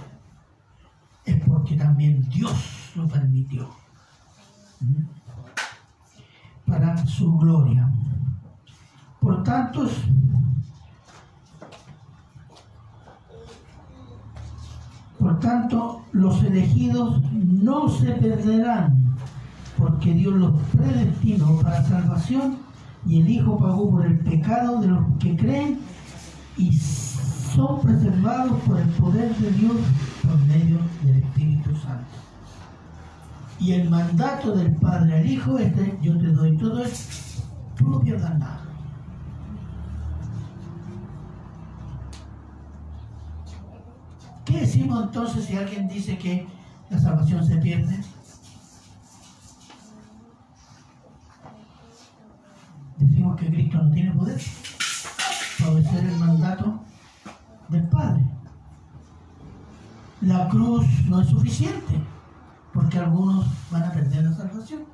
es 1.25 1.41
porque 1.45 1.75
también 1.75 2.27
Dios 2.29 2.91
lo 2.95 3.07
permitió 3.07 3.69
para 6.65 6.97
su 7.05 7.37
gloria. 7.37 7.89
Por 9.19 9.43
tanto, 9.43 9.87
por 15.19 15.39
tanto, 15.39 16.05
los 16.11 16.43
elegidos 16.43 17.21
no 17.31 17.87
se 17.89 18.11
perderán, 18.13 19.15
porque 19.77 20.13
Dios 20.13 20.33
los 20.35 20.53
predestinó 20.75 21.57
para 21.59 21.83
salvación 21.83 22.57
y 23.05 23.21
el 23.21 23.29
Hijo 23.29 23.57
pagó 23.57 23.91
por 23.91 24.05
el 24.05 24.19
pecado 24.19 24.81
de 24.81 24.87
los 24.87 25.17
que 25.19 25.35
creen 25.37 25.79
y 26.57 26.73
son 26.73 27.81
preservados 27.81 28.59
por 28.61 28.79
el 28.79 28.87
poder 28.89 29.35
de 29.37 29.51
Dios 29.51 29.77
por 30.23 30.37
medio 30.47 30.79
del 31.03 31.23
Espíritu 31.23 31.75
Santo. 31.75 32.07
Y 33.59 33.73
el 33.73 33.89
mandato 33.89 34.55
del 34.55 34.75
Padre 34.75 35.19
al 35.19 35.25
Hijo 35.25 35.57
es 35.57 35.75
de, 35.75 35.97
yo 36.01 36.17
te 36.17 36.27
doy 36.27 36.57
todo 36.57 36.83
esto, 36.83 37.43
tú 37.75 37.89
no 37.89 37.99
pierdas 37.99 38.37
nada. 38.39 38.59
¿Qué 44.45 44.59
decimos 44.61 45.03
entonces 45.05 45.45
si 45.45 45.55
alguien 45.55 45.87
dice 45.87 46.17
que 46.17 46.45
la 46.89 46.99
salvación 46.99 47.45
se 47.45 47.57
pierde? 47.57 47.97
Decimos 52.97 53.37
que 53.37 53.47
Cristo 53.47 53.77
no 53.81 53.91
tiene 53.91 54.11
poder 54.11 54.41
para 55.59 55.71
obedecer 55.71 56.05
el 56.05 56.17
mandato 56.17 56.83
del 57.69 57.87
Padre. 57.87 58.23
La 60.23 60.47
cruz 60.47 60.85
no 61.09 61.19
es 61.19 61.27
suficiente 61.27 62.01
porque 62.73 62.97
algunos 62.97 63.45
van 63.69 63.83
a 63.83 63.91
perder 63.91 64.23
la 64.23 64.31
salvación. 64.31 64.85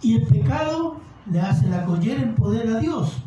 Y 0.00 0.16
el 0.16 0.26
pecado 0.28 1.00
le 1.26 1.40
hace 1.40 1.68
la 1.68 1.84
collera 1.84 2.22
en 2.22 2.34
poder 2.36 2.68
a 2.68 2.78
Dios, 2.78 3.24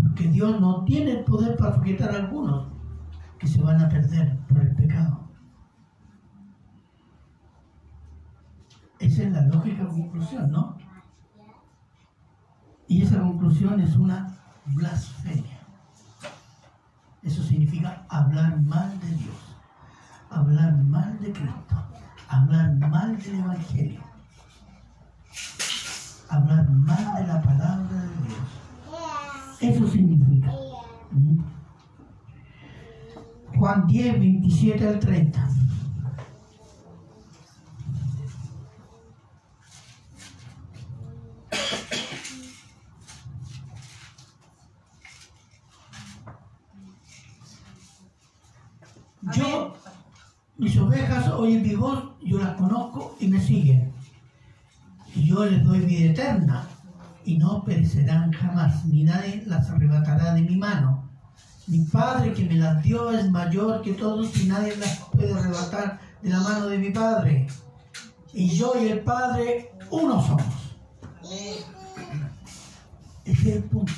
porque 0.00 0.28
Dios 0.28 0.60
no 0.60 0.84
tiene 0.84 1.10
el 1.10 1.24
poder 1.24 1.56
para 1.56 1.74
sujetar 1.74 2.14
a 2.14 2.18
algunos 2.18 2.68
que 3.38 3.48
se 3.48 3.60
van 3.60 3.80
a 3.80 3.88
perder 3.88 4.38
por 4.48 4.60
el 4.60 4.76
pecado. 4.76 5.28
Esa 9.00 9.24
es 9.24 9.32
la 9.32 9.42
lógica 9.42 9.88
conclusión, 9.88 10.52
¿no? 10.52 10.76
Y 12.86 13.02
esa 13.02 13.20
conclusión 13.20 13.80
es 13.80 13.96
una 13.96 14.38
blasfemia. 14.66 15.59
Significa 17.60 18.06
hablar 18.08 18.58
mal 18.62 18.98
de 19.00 19.16
Dios, 19.16 19.36
hablar 20.30 20.82
mal 20.84 21.18
de 21.20 21.30
Cristo, 21.30 21.76
hablar 22.26 22.72
mal 22.88 23.18
del 23.18 23.34
Evangelio, 23.34 24.00
hablar 26.30 26.70
mal 26.70 27.16
de 27.16 27.26
la 27.26 27.42
palabra 27.42 27.96
de 28.00 28.28
Dios. 28.28 29.76
Eso 29.76 29.86
significa. 29.88 30.50
Juan 33.58 33.86
10, 33.86 34.20
27 34.20 34.88
al 34.88 34.98
30. 34.98 35.50
Yo, 49.34 49.74
mis 50.56 50.76
ovejas 50.78 51.28
yo 52.22 52.38
las 52.38 52.56
conozco 52.56 53.16
y 53.20 53.28
me 53.28 53.40
siguen. 53.40 53.92
Y 55.14 55.26
yo 55.26 55.44
les 55.44 55.64
doy 55.64 55.80
vida 55.80 56.10
eterna 56.10 56.68
y 57.24 57.38
no 57.38 57.64
perecerán 57.64 58.32
jamás, 58.32 58.84
ni 58.84 59.04
nadie 59.04 59.42
las 59.46 59.68
arrebatará 59.70 60.34
de 60.34 60.42
mi 60.42 60.56
mano. 60.56 61.08
Mi 61.66 61.80
Padre 61.84 62.32
que 62.32 62.44
me 62.44 62.54
las 62.54 62.82
dio 62.82 63.10
es 63.12 63.30
mayor 63.30 63.82
que 63.82 63.92
todos 63.92 64.36
y 64.40 64.46
nadie 64.46 64.76
las 64.76 64.98
puede 65.12 65.32
arrebatar 65.32 66.00
de 66.22 66.30
la 66.30 66.40
mano 66.40 66.66
de 66.66 66.78
mi 66.78 66.90
Padre. 66.90 67.46
Y 68.32 68.48
yo 68.50 68.74
y 68.80 68.88
el 68.88 69.00
Padre 69.00 69.72
uno 69.90 70.22
somos. 70.22 70.76
Ese 73.24 73.50
es 73.50 73.56
el 73.56 73.64
punto. 73.64 73.92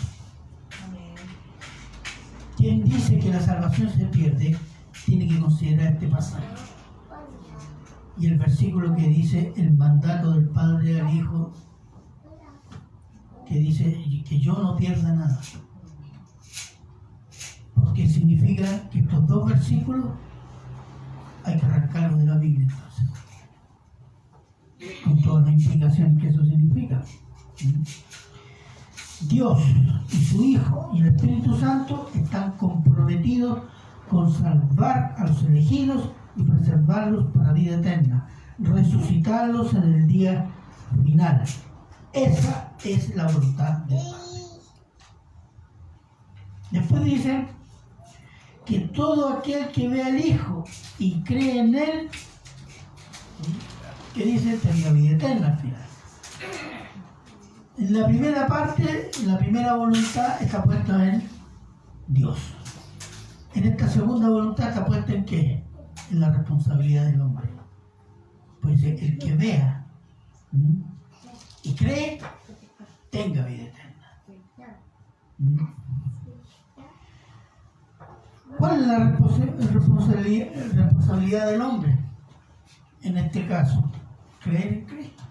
Quien 2.56 2.84
dice 2.84 3.18
que 3.18 3.30
la 3.30 3.40
salvación 3.40 3.90
se 3.96 4.04
pierde, 4.06 4.56
tiene 5.04 5.26
que 5.26 5.40
considerar 5.40 5.94
este 5.94 6.06
pasaje. 6.06 6.61
Y 8.18 8.26
el 8.26 8.38
versículo 8.38 8.94
que 8.94 9.08
dice 9.08 9.52
el 9.56 9.72
mandato 9.74 10.32
del 10.32 10.48
Padre 10.50 11.00
al 11.00 11.14
Hijo, 11.14 11.52
que 13.46 13.58
dice 13.58 14.24
que 14.28 14.38
yo 14.38 14.52
no 14.54 14.76
pierda 14.76 15.12
nada. 15.12 15.40
Porque 17.74 18.08
significa 18.08 18.88
que 18.90 19.00
estos 19.00 19.26
dos 19.26 19.48
versículos 19.48 20.06
hay 21.44 21.58
que 21.58 21.66
arrancarlos 21.66 22.20
de 22.20 22.26
la 22.26 22.38
Biblia 22.38 22.68
entonces. 22.70 23.08
Con 25.04 25.22
toda 25.22 25.42
la 25.42 25.52
implicación 25.52 26.18
que 26.18 26.28
eso 26.28 26.44
significa. 26.44 27.02
Dios 29.28 29.62
y 30.10 30.16
su 30.16 30.42
Hijo 30.44 30.90
y 30.92 31.00
el 31.00 31.08
Espíritu 31.08 31.56
Santo 31.56 32.10
están 32.14 32.52
comprometidos 32.52 33.60
con 34.08 34.30
salvar 34.32 35.14
a 35.16 35.26
los 35.26 35.42
elegidos 35.44 36.10
y 36.36 36.42
preservarlos 36.42 37.32
para 37.32 37.52
vida 37.52 37.76
eterna, 37.76 38.26
resucitarlos 38.58 39.74
en 39.74 39.82
el 39.82 40.06
día 40.06 40.46
final. 41.04 41.42
Esa 42.12 42.72
es 42.84 43.14
la 43.14 43.26
voluntad 43.26 43.78
del 43.86 43.98
Padre. 43.98 44.32
Después 46.70 47.04
dice 47.04 47.46
que 48.64 48.80
todo 48.80 49.28
aquel 49.28 49.68
que 49.68 49.88
ve 49.88 50.02
al 50.02 50.18
Hijo 50.18 50.64
y 50.98 51.22
cree 51.22 51.60
en 51.60 51.74
Él, 51.74 52.10
que 54.14 54.24
dice 54.24 54.56
tenga 54.58 54.92
vida 54.92 55.16
eterna 55.16 55.48
al 55.48 55.58
final. 55.58 55.82
En 57.78 58.00
la 58.00 58.06
primera 58.06 58.46
parte, 58.46 59.10
la 59.26 59.38
primera 59.38 59.74
voluntad 59.74 60.40
está 60.42 60.62
puesta 60.62 61.08
en 61.08 61.28
Dios. 62.08 62.38
En 63.54 63.64
esta 63.64 63.88
segunda 63.88 64.28
voluntad 64.28 64.68
está 64.68 64.84
puesta 64.84 65.12
en 65.12 65.24
qué? 65.24 65.64
La 66.12 66.30
responsabilidad 66.30 67.06
del 67.06 67.20
hombre. 67.20 67.48
Pues 68.60 68.82
el 68.84 69.18
que 69.18 69.34
vea 69.34 69.86
y 71.62 71.74
cree, 71.74 72.18
tenga 73.10 73.44
vida 73.46 73.62
eterna. 73.64 74.22
¿Cuál 78.58 78.80
es 78.80 78.86
la 78.86 78.98
responsa- 78.98 79.72
responsabilidad, 79.72 80.48
responsabilidad 80.74 81.46
del 81.50 81.60
hombre? 81.62 81.98
En 83.02 83.16
este 83.16 83.46
caso, 83.48 83.90
creer 84.40 84.72
en 84.74 84.84
Cristo. 84.84 85.22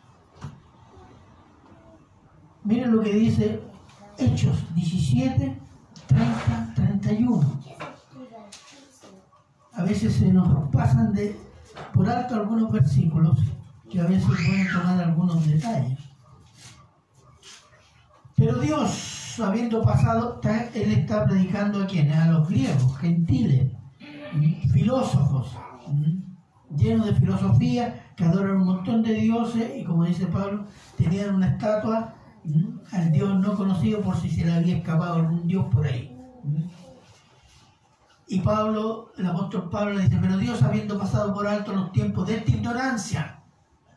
Miren 2.63 2.95
lo 2.95 3.01
que 3.01 3.13
dice 3.13 3.61
Hechos 4.17 4.65
17, 4.75 5.57
30, 6.07 6.73
31. 6.75 7.59
A 9.82 9.84
veces 9.84 10.13
se 10.13 10.32
nos 10.32 10.69
pasan 10.69 11.11
de 11.11 11.36
por 11.91 12.07
alto 12.07 12.36
algunos 12.36 12.71
versículos 12.71 13.39
que 13.89 13.99
a 13.99 14.03
veces 14.05 14.25
pueden 14.25 14.67
tomar 14.71 14.99
algunos 15.01 15.47
detalles. 15.47 15.97
Pero 18.36 18.59
Dios, 18.59 19.39
habiendo 19.43 19.82
pasado, 19.82 20.36
está- 20.36 20.67
Él 20.75 20.91
está 20.91 21.25
predicando 21.25 21.82
a 21.82 21.88
quienes? 21.88 22.15
A 22.15 22.27
los 22.27 22.47
griegos, 22.47 22.95
gentiles, 22.99 23.71
filósofos, 24.71 25.57
llenos 26.77 27.07
de 27.07 27.15
filosofía, 27.15 28.13
que 28.15 28.23
adoran 28.25 28.57
un 28.57 28.65
montón 28.67 29.01
de 29.01 29.15
dioses 29.15 29.71
y 29.79 29.84
como 29.84 30.05
dice 30.05 30.27
Pablo, 30.27 30.65
tenían 30.95 31.34
una 31.34 31.47
estatua 31.47 32.13
al 32.91 33.11
Dios 33.11 33.39
no 33.39 33.55
conocido 33.55 34.01
por 34.01 34.15
si 34.15 34.29
se 34.29 34.45
le 34.45 34.53
había 34.53 34.77
escapado 34.77 35.15
algún 35.15 35.47
Dios 35.47 35.65
por 35.71 35.88
ahí. 35.88 36.15
Y 38.32 38.39
Pablo, 38.39 39.11
el 39.17 39.25
apóstol 39.25 39.69
Pablo 39.69 39.95
le 39.95 40.03
dice, 40.03 40.17
pero 40.21 40.38
Dios 40.38 40.63
habiendo 40.63 40.97
pasado 40.97 41.34
por 41.34 41.45
alto 41.45 41.73
los 41.73 41.91
tiempos 41.91 42.25
de 42.27 42.38
esta 42.38 42.51
ignorancia, 42.51 43.41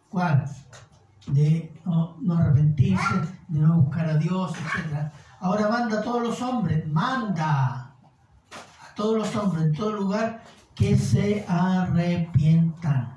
¿cuál? 0.09 0.45
De 1.28 1.72
no, 1.85 2.16
no 2.20 2.37
arrepentirse, 2.37 3.14
de 3.47 3.61
no 3.61 3.82
buscar 3.82 4.07
a 4.11 4.16
Dios, 4.16 4.51
etc. 4.51 5.12
Ahora 5.39 5.68
manda 5.68 6.01
a 6.01 6.03
todos 6.03 6.20
los 6.20 6.43
hombres, 6.43 6.85
manda 6.89 7.93
a 8.51 8.95
todos 8.97 9.18
los 9.18 9.37
hombres 9.37 9.66
en 9.66 9.72
todo 9.72 9.93
lugar 9.93 10.43
que 10.74 10.99
se 10.99 11.47
arrepientan. 11.47 13.14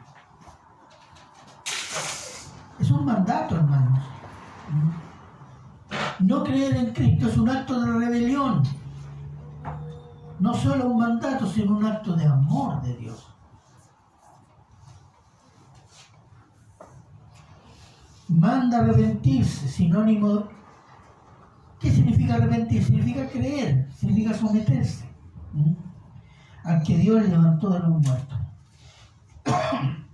Es 2.79 2.91
un 2.91 3.05
mandato, 3.05 3.55
hermanos. 3.55 4.03
No 6.19 6.43
creer 6.43 6.75
en 6.75 6.93
Cristo 6.93 7.27
es 7.27 7.37
un 7.39 7.49
acto 7.49 7.81
de 7.81 7.91
rebelión. 7.91 8.61
No 10.39 10.53
solo 10.53 10.87
un 10.87 10.97
mandato, 10.97 11.47
sino 11.47 11.77
un 11.77 11.85
acto 11.85 12.15
de 12.15 12.25
amor 12.25 12.81
de 12.83 12.95
Dios. 12.97 13.27
Manda 18.27 18.79
arrepentirse, 18.79 19.67
sinónimo. 19.67 20.43
¿Qué 21.79 21.91
significa 21.91 22.35
arrepentir? 22.35 22.83
Significa 22.83 23.27
creer, 23.29 23.89
significa 23.93 24.33
someterse 24.33 25.05
¿m? 25.53 25.75
al 26.63 26.83
que 26.83 26.97
Dios 26.97 27.27
levantó 27.27 27.69
de 27.69 27.79
los 27.79 27.89
muertos. 27.89 28.39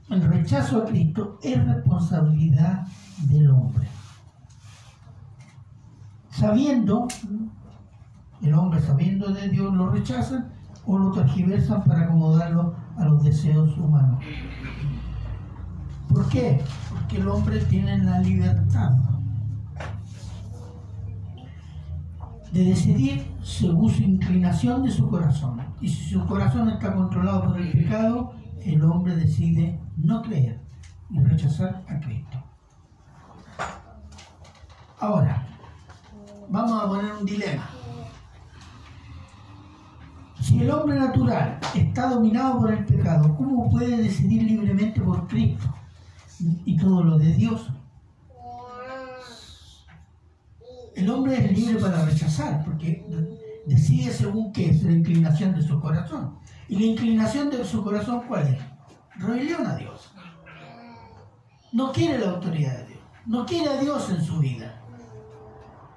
El 0.09 0.21
rechazo 0.21 0.83
a 0.83 0.85
Cristo 0.85 1.39
es 1.41 1.65
responsabilidad 1.65 2.85
del 3.23 3.49
hombre. 3.49 3.87
Sabiendo, 6.29 7.07
el 8.43 8.53
hombre 8.53 8.81
sabiendo 8.81 9.31
de 9.33 9.49
Dios 9.49 9.73
lo 9.73 9.89
rechazan 9.89 10.51
o 10.85 10.97
lo 10.97 11.11
tergiversan 11.11 11.83
para 11.83 12.01
acomodarlo 12.01 12.75
a 12.97 13.05
los 13.05 13.23
deseos 13.23 13.77
humanos. 13.77 14.23
¿Por 16.09 16.27
qué? 16.29 16.61
Porque 16.89 17.17
el 17.17 17.27
hombre 17.27 17.59
tiene 17.65 17.97
la 17.99 18.19
libertad 18.19 18.91
de 22.51 22.65
decidir 22.65 23.25
según 23.41 23.89
su 23.89 24.03
inclinación 24.03 24.83
de 24.83 24.91
su 24.91 25.09
corazón. 25.09 25.59
Y 25.81 25.87
si 25.87 26.11
su 26.11 26.25
corazón 26.27 26.69
está 26.69 26.93
controlado 26.93 27.45
por 27.45 27.59
el 27.59 27.71
pecado, 27.71 28.33
el 28.61 28.83
hombre 28.83 29.15
decide 29.15 29.79
no 29.97 30.21
creer 30.21 30.61
y 31.09 31.19
rechazar 31.19 31.83
a 31.87 31.99
Cristo. 31.99 32.43
Ahora, 34.99 35.45
vamos 36.49 36.83
a 36.83 36.87
poner 36.87 37.11
un 37.19 37.25
dilema. 37.25 37.72
Si 40.53 40.61
el 40.61 40.69
hombre 40.69 40.99
natural 40.99 41.59
está 41.73 42.09
dominado 42.09 42.59
por 42.59 42.71
el 42.71 42.85
pecado, 42.85 43.35
¿cómo 43.35 43.71
puede 43.71 43.97
decidir 43.97 44.43
libremente 44.43 45.01
por 45.01 45.27
Cristo 45.27 45.65
y 46.63 46.77
todo 46.77 47.03
lo 47.03 47.17
de 47.17 47.33
Dios? 47.33 47.71
El 50.95 51.09
hombre 51.09 51.43
es 51.43 51.57
libre 51.57 51.81
para 51.81 52.05
rechazar, 52.05 52.63
porque 52.63 53.03
decide 53.65 54.13
según 54.13 54.53
qué 54.53 54.69
es 54.69 54.83
la 54.83 54.91
inclinación 54.91 55.55
de 55.55 55.63
su 55.63 55.81
corazón. 55.81 56.37
¿Y 56.69 56.77
la 56.77 56.85
inclinación 56.85 57.49
de 57.49 57.65
su 57.65 57.83
corazón 57.83 58.21
cuál 58.27 58.49
es? 58.49 58.59
Rebelión 59.15 59.65
a 59.65 59.75
Dios. 59.75 60.13
No 61.71 61.91
quiere 61.91 62.19
la 62.19 62.29
autoridad 62.29 62.77
de 62.77 62.85
Dios. 62.89 63.01
No 63.25 63.43
quiere 63.47 63.69
a 63.71 63.81
Dios 63.81 64.07
en 64.11 64.23
su 64.23 64.37
vida. 64.37 64.79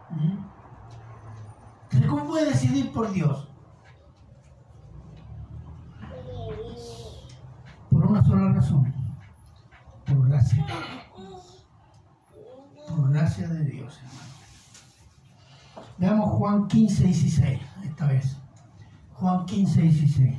¿Mm? 0.09 2.07
¿Cómo 2.09 2.27
puede 2.27 2.47
decidir 2.47 2.91
por 2.91 3.13
Dios? 3.13 3.51
Por 8.57 8.63
una 8.63 8.63
sola 8.63 8.83
razón. 8.87 8.95
Por 10.07 10.29
gracia. 10.29 10.67
Por 12.89 13.11
gracia 13.11 13.49
de 13.49 13.65
Dios, 13.65 13.99
hermano. 13.99 14.21
Veamos 15.99 16.31
Juan 16.39 16.67
15, 16.67 17.05
16, 17.05 17.61
esta 17.85 18.07
vez. 18.07 18.37
Juan 19.15 19.45
15, 19.45 19.83
16. 19.83 20.35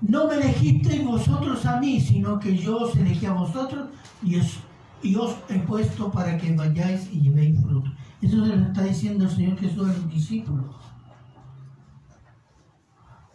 No 0.00 0.26
me 0.26 0.34
elegisteis 0.36 1.04
vosotros 1.04 1.66
a 1.66 1.78
mí, 1.80 2.00
sino 2.00 2.38
que 2.38 2.56
yo 2.56 2.78
os 2.78 2.96
elegí 2.96 3.26
a 3.26 3.32
vosotros 3.32 3.90
y 4.22 4.36
os, 4.36 4.58
y 5.02 5.14
os 5.16 5.36
he 5.50 5.58
puesto 5.58 6.10
para 6.10 6.38
que 6.38 6.54
vayáis 6.54 7.12
y 7.12 7.20
llevéis 7.20 7.60
fruto. 7.60 7.90
Eso 8.22 8.44
se 8.46 8.56
lo 8.56 8.66
está 8.66 8.84
diciendo 8.84 9.24
el 9.24 9.30
Señor 9.30 9.58
Jesús 9.58 9.88
a 9.88 9.92
los 9.92 10.08
discípulos. 10.08 10.89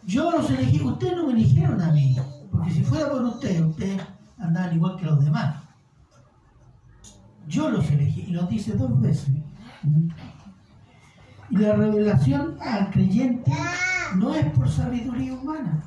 Yo 0.06 0.30
los 0.30 0.48
elegí, 0.50 0.80
ustedes 0.82 1.16
no 1.16 1.26
me 1.26 1.32
eligieron 1.32 1.80
a 1.82 1.90
mí, 1.90 2.16
porque 2.52 2.70
si 2.70 2.84
fuera 2.84 3.10
por 3.10 3.22
ustedes, 3.24 3.60
ustedes 3.60 4.00
andaban 4.38 4.76
igual 4.76 4.96
que 4.96 5.04
los 5.04 5.24
demás. 5.24 5.64
Yo 7.48 7.68
los 7.70 7.90
elegí, 7.90 8.20
y 8.28 8.30
lo 8.30 8.44
dice 8.44 8.74
dos 8.74 9.00
veces. 9.00 9.34
Y 11.50 11.56
la 11.56 11.74
revelación 11.74 12.56
al 12.60 12.90
creyente 12.90 13.52
no 14.14 14.32
es 14.32 14.46
por 14.52 14.68
sabiduría 14.68 15.34
humana. 15.34 15.82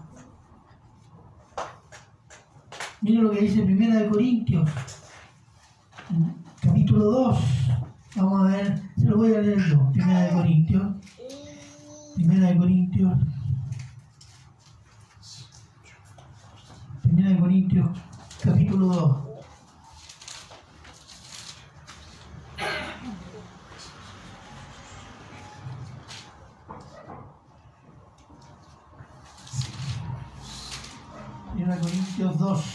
Miren 3.02 3.24
lo 3.24 3.32
que 3.32 3.40
dice 3.40 3.64
Primera 3.64 4.00
de 4.00 4.10
Corintios, 4.10 4.70
capítulo 6.62 7.06
2. 7.06 7.40
Vamos 8.18 8.42
a 8.42 8.52
ver, 8.52 8.82
se 8.98 9.06
lo 9.06 9.16
voy 9.16 9.34
a 9.34 9.40
leer 9.40 9.64
yo. 9.66 9.90
Primera 9.94 10.24
de 10.24 10.34
Corintios. 10.34 10.88
Primera 12.16 12.50
de 12.50 12.58
Corintios. 12.58 13.14
Primera 17.20 17.36
de 17.36 17.42
Corintios, 17.42 17.90
capítulo 18.42 18.86
2. 18.88 19.18
Primera 31.52 31.76
de 31.76 31.82
Corintios 31.82 32.40
2. 32.40 32.66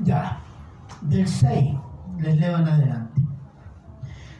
Ya, 0.00 0.40
del 1.00 1.26
6, 1.26 1.74
les 2.18 2.36
leo 2.36 2.58
en 2.58 2.68
adelante. 2.68 3.35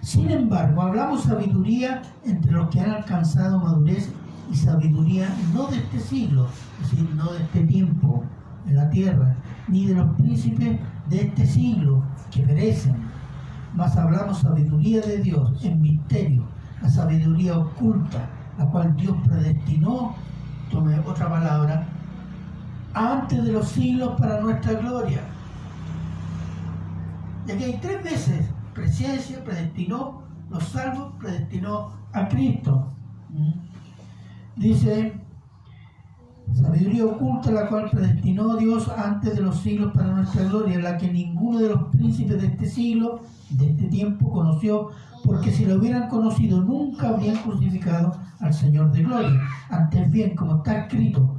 Sin 0.06 0.30
embargo, 0.30 0.82
hablamos 0.82 1.24
sabiduría 1.24 2.00
entre 2.24 2.52
los 2.52 2.68
que 2.68 2.80
han 2.80 2.92
alcanzado 2.92 3.58
madurez 3.58 4.08
y 4.48 4.54
sabiduría 4.54 5.28
no 5.52 5.66
de 5.66 5.78
este 5.78 5.98
siglo, 5.98 6.46
es 6.80 6.92
decir, 6.92 7.10
no 7.16 7.32
de 7.32 7.42
este 7.42 7.64
tiempo 7.64 8.22
en 8.68 8.76
la 8.76 8.88
tierra, 8.88 9.34
ni 9.66 9.86
de 9.86 9.96
los 9.96 10.14
príncipes 10.14 10.78
de 11.10 11.22
este 11.22 11.44
siglo 11.44 12.04
que 12.30 12.44
perecen, 12.44 12.94
mas 13.74 13.96
hablamos 13.96 14.38
sabiduría 14.38 15.00
de 15.00 15.18
Dios 15.18 15.50
en 15.64 15.82
misterio, 15.82 16.44
la 16.80 16.88
sabiduría 16.88 17.58
oculta, 17.58 18.28
la 18.58 18.66
cual 18.66 18.94
Dios 18.94 19.16
predestinó, 19.26 20.14
tome 20.70 21.00
otra 21.00 21.28
palabra, 21.28 21.84
antes 22.94 23.44
de 23.44 23.50
los 23.50 23.66
siglos 23.70 24.14
para 24.20 24.40
nuestra 24.40 24.74
gloria. 24.74 25.22
Y 27.48 27.50
aquí 27.50 27.64
hay 27.64 27.78
tres 27.82 28.04
veces, 28.04 28.46
presencia, 28.76 29.42
predestinó, 29.42 30.22
los 30.50 30.62
salvos, 30.64 31.14
predestinó 31.18 31.90
a 32.12 32.28
Cristo. 32.28 32.92
¿Mm? 33.30 33.52
Dice, 34.60 35.20
sabiduría 36.52 37.06
oculta 37.06 37.50
la 37.50 37.68
cual 37.68 37.90
predestinó 37.90 38.56
Dios 38.56 38.88
antes 38.88 39.34
de 39.34 39.42
los 39.42 39.60
siglos 39.60 39.92
para 39.92 40.12
nuestra 40.12 40.44
gloria, 40.44 40.78
la 40.78 40.98
que 40.98 41.10
ninguno 41.10 41.58
de 41.58 41.70
los 41.70 41.84
príncipes 41.84 42.40
de 42.40 42.48
este 42.48 42.66
siglo, 42.66 43.22
de 43.50 43.70
este 43.70 43.88
tiempo, 43.88 44.30
conoció, 44.30 44.90
porque 45.24 45.50
si 45.50 45.64
lo 45.64 45.76
hubieran 45.76 46.08
conocido 46.08 46.62
nunca 46.62 47.08
habrían 47.08 47.36
crucificado 47.36 48.12
al 48.40 48.52
Señor 48.52 48.92
de 48.92 49.02
gloria. 49.02 49.40
Antes 49.70 50.10
bien, 50.10 50.36
como 50.36 50.56
está 50.56 50.82
escrito, 50.82 51.36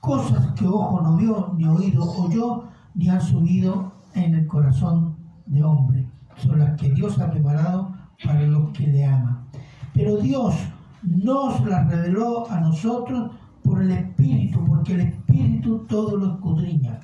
cosas 0.00 0.52
que 0.54 0.66
ojo 0.66 1.00
no 1.02 1.16
vio, 1.16 1.54
ni 1.56 1.66
oído 1.66 2.02
oyó, 2.02 2.64
ni 2.94 3.08
han 3.08 3.20
subido 3.20 3.92
en 4.14 4.34
el 4.34 4.46
corazón 4.46 5.16
de 5.46 5.62
hombre, 5.62 6.11
son 6.36 6.58
las 6.58 6.80
que 6.80 6.90
Dios 6.90 7.18
ha 7.20 7.30
preparado 7.30 7.94
para 8.24 8.42
los 8.42 8.70
que 8.70 8.86
le 8.86 9.04
aman. 9.04 9.46
Pero 9.94 10.16
Dios 10.16 10.54
nos 11.02 11.64
las 11.66 11.88
reveló 11.88 12.50
a 12.50 12.60
nosotros 12.60 13.30
por 13.62 13.82
el 13.82 13.90
Espíritu, 13.90 14.64
porque 14.64 14.94
el 14.94 15.00
Espíritu 15.00 15.86
todo 15.88 16.16
lo 16.16 16.34
escudriña, 16.34 17.00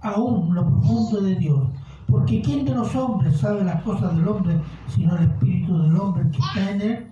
aún 0.00 0.54
lo 0.54 0.66
profundo 0.66 1.20
de 1.20 1.36
Dios. 1.36 1.68
Porque 2.12 2.42
¿quién 2.42 2.66
de 2.66 2.74
los 2.74 2.94
hombres 2.94 3.38
sabe 3.38 3.64
las 3.64 3.82
cosas 3.82 4.14
del 4.14 4.28
hombre 4.28 4.60
sino 4.86 5.16
el 5.16 5.24
espíritu 5.24 5.78
del 5.78 5.96
hombre 5.96 6.28
que 6.30 6.38
está 6.38 6.70
en 6.70 6.80
él? 6.82 7.06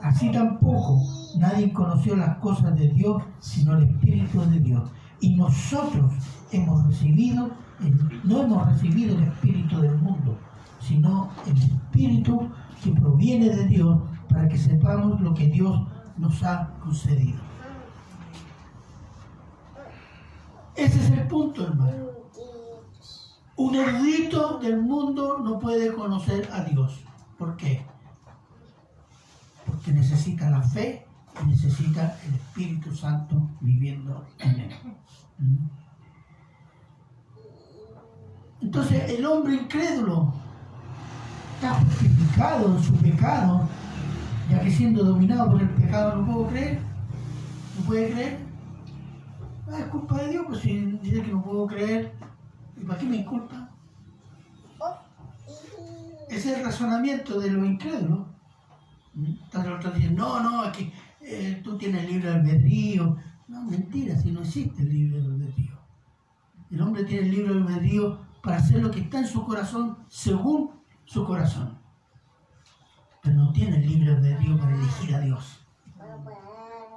Así 0.00 0.32
tampoco 0.32 1.02
nadie 1.38 1.70
conoció 1.70 2.16
las 2.16 2.38
cosas 2.38 2.74
de 2.78 2.88
Dios 2.88 3.22
sino 3.40 3.76
el 3.76 3.84
espíritu 3.90 4.40
de 4.48 4.60
Dios. 4.60 4.90
Y 5.20 5.36
nosotros 5.36 6.14
hemos 6.50 6.86
recibido, 6.86 7.50
no 8.24 8.42
hemos 8.42 8.66
recibido 8.68 9.16
el 9.18 9.24
espíritu 9.24 9.80
del 9.80 9.98
mundo, 9.98 10.38
sino 10.82 11.30
el 11.46 11.56
espíritu 11.56 12.50
que 12.82 12.90
proviene 12.92 13.48
de 13.48 13.66
Dios 13.66 14.00
para 14.28 14.48
que 14.48 14.58
sepamos 14.58 15.20
lo 15.20 15.32
que 15.34 15.46
Dios 15.46 15.86
nos 16.16 16.42
ha 16.42 16.74
concedido. 16.80 17.40
Ese 20.74 20.98
es 20.98 21.10
el 21.10 21.26
punto, 21.28 21.64
hermano. 21.66 22.06
Un 23.56 23.74
erudito 23.76 24.58
del 24.58 24.82
mundo 24.82 25.38
no 25.38 25.58
puede 25.58 25.92
conocer 25.92 26.48
a 26.52 26.64
Dios. 26.64 27.04
¿Por 27.38 27.56
qué? 27.56 27.84
Porque 29.66 29.92
necesita 29.92 30.50
la 30.50 30.62
fe 30.62 31.06
y 31.42 31.46
necesita 31.46 32.18
el 32.26 32.34
Espíritu 32.34 32.94
Santo 32.94 33.50
viviendo 33.60 34.24
en 34.38 34.60
él. 34.60 34.74
¿Mm? 35.38 35.66
Entonces 38.62 39.10
el 39.10 39.26
hombre 39.26 39.54
incrédulo 39.54 40.32
está 41.62 41.74
justificado 41.74 42.76
en 42.76 42.82
su 42.82 42.92
pecado, 42.94 43.68
ya 44.50 44.60
que 44.60 44.68
siendo 44.68 45.04
dominado 45.04 45.52
por 45.52 45.62
el 45.62 45.70
pecado 45.70 46.16
no 46.16 46.26
puedo 46.26 46.48
creer, 46.48 46.80
no 47.78 47.84
puede 47.84 48.10
creer. 48.10 48.38
Ah, 49.70 49.78
es 49.78 49.84
culpa 49.86 50.18
de 50.22 50.30
Dios, 50.30 50.44
pues 50.48 50.60
si 50.60 50.80
dice 51.00 51.22
que 51.22 51.30
no 51.30 51.40
puedo 51.40 51.68
creer, 51.68 52.14
¿y 52.76 52.84
para 52.84 52.98
qué 52.98 53.06
me 53.06 53.18
inculpa? 53.18 53.70
Ese 56.28 56.50
es 56.50 56.58
el 56.58 56.64
razonamiento 56.64 57.38
de 57.38 57.50
los 57.52 57.64
incrédulos. 57.64 58.26
Entonces 59.14 59.72
otros 59.72 59.94
dicen, 59.94 60.16
no, 60.16 60.40
no, 60.40 60.62
aquí 60.62 60.92
eh, 61.20 61.60
tú 61.62 61.78
tienes 61.78 62.10
libre 62.10 62.30
albedrío. 62.30 63.16
No, 63.46 63.62
mentira, 63.62 64.18
si 64.18 64.32
no 64.32 64.40
existe 64.40 64.82
el 64.82 64.88
libre 64.88 65.20
albedrío. 65.20 65.78
El 66.72 66.82
hombre 66.82 67.04
tiene 67.04 67.28
el 67.28 67.30
libre 67.30 67.52
albedrío 67.52 68.18
para 68.42 68.56
hacer 68.56 68.82
lo 68.82 68.90
que 68.90 69.00
está 69.00 69.20
en 69.20 69.28
su 69.28 69.44
corazón 69.44 69.98
según 70.08 70.81
su 71.12 71.26
corazón. 71.26 71.78
Pero 73.22 73.36
no 73.36 73.52
tiene 73.52 73.76
el 73.76 73.86
libre 73.86 74.14
albedrío 74.14 74.58
para 74.58 74.74
elegir 74.74 75.14
a 75.14 75.20
Dios, 75.20 75.60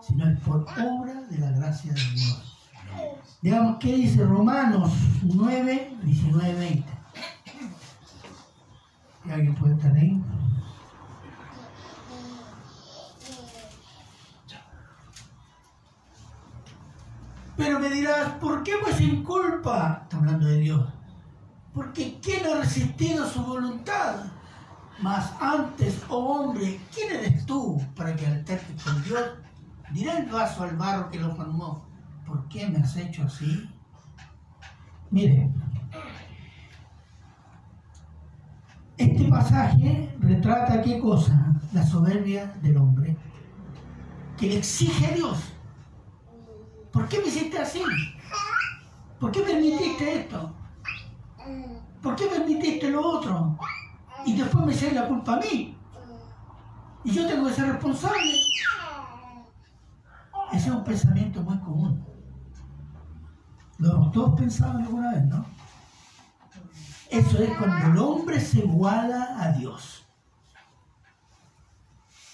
sino 0.02 0.30
es 0.30 0.40
por 0.40 0.62
obra 0.62 1.22
de 1.30 1.38
la 1.38 1.52
gracia 1.52 1.92
de 1.92 2.00
Dios. 2.00 2.70
Veamos 3.42 3.78
qué 3.80 3.94
dice 3.94 4.24
Romanos 4.24 4.94
9, 5.22 5.98
19, 6.02 6.54
20. 6.54 6.94
¿Y 9.26 9.32
¿Alguien 9.32 9.56
puede 9.56 9.74
estar 9.74 9.94
ahí? 9.94 10.24
Pero 17.58 17.80
me 17.80 17.90
dirás, 17.90 18.30
¿por 18.40 18.64
qué 18.64 18.74
pues 18.82 18.96
sin 18.96 19.24
culpa? 19.24 20.02
Está 20.04 20.18
hablando 20.18 20.46
de 20.46 20.58
Dios. 20.60 20.96
Porque 21.76 22.18
¿quién 22.22 22.46
ha 22.46 22.62
resistido 22.62 23.30
su 23.30 23.44
voluntad? 23.44 24.24
Mas 25.02 25.30
antes, 25.42 26.02
oh 26.08 26.44
hombre, 26.44 26.80
¿quién 26.94 27.18
eres 27.18 27.46
tú 27.46 27.82
para 27.98 28.16
que 28.16 28.26
alterques 28.26 28.82
con 28.82 29.04
Dios? 29.04 29.22
Dirá 29.92 30.20
el 30.20 30.32
vaso 30.32 30.64
al 30.64 30.78
barro 30.78 31.12
que 31.12 31.20
lo 31.20 31.36
formó, 31.36 31.86
¿por 32.26 32.48
qué 32.48 32.70
me 32.70 32.80
has 32.80 32.96
hecho 32.96 33.24
así? 33.24 33.70
Mire, 35.12 35.52
este 38.98 39.26
pasaje 39.26 40.16
retrata 40.20 40.82
qué 40.82 40.98
cosa? 41.00 41.54
La 41.74 41.86
soberbia 41.86 42.48
del 42.62 42.78
hombre, 42.78 43.18
que 44.38 44.48
le 44.48 44.58
exige 44.60 45.08
a 45.08 45.12
Dios. 45.12 45.40
¿Por 46.94 47.10
qué 47.10 47.20
me 47.20 47.28
hiciste 47.28 47.60
así? 47.60 47.84
¿Por 49.20 49.30
qué 49.32 49.42
permitiste 49.42 50.22
esto? 50.22 50.56
¿Por 52.02 52.16
qué 52.16 52.26
permitiste 52.28 52.90
lo 52.90 53.06
otro? 53.06 53.58
Y 54.26 54.36
después 54.36 54.66
me 54.66 54.74
echáis 54.74 54.94
la 54.94 55.08
culpa 55.08 55.36
a 55.36 55.40
mí. 55.40 55.78
Y 57.04 57.12
yo 57.12 57.28
tengo 57.28 57.48
que 57.48 57.54
ser 57.54 57.72
responsable. 57.72 58.32
Ese 60.52 60.70
es 60.70 60.76
un 60.76 60.84
pensamiento 60.84 61.42
muy 61.42 61.58
común. 61.60 62.06
Lo 63.78 64.10
todos 64.12 64.40
pensado 64.40 64.78
alguna 64.78 65.12
vez, 65.12 65.26
¿no? 65.26 65.46
Eso 67.10 67.44
es 67.44 67.58
cuando 67.58 67.88
el 67.88 67.98
hombre 67.98 68.40
se 68.40 68.60
iguala 68.60 69.38
a 69.40 69.52
Dios. 69.52 70.06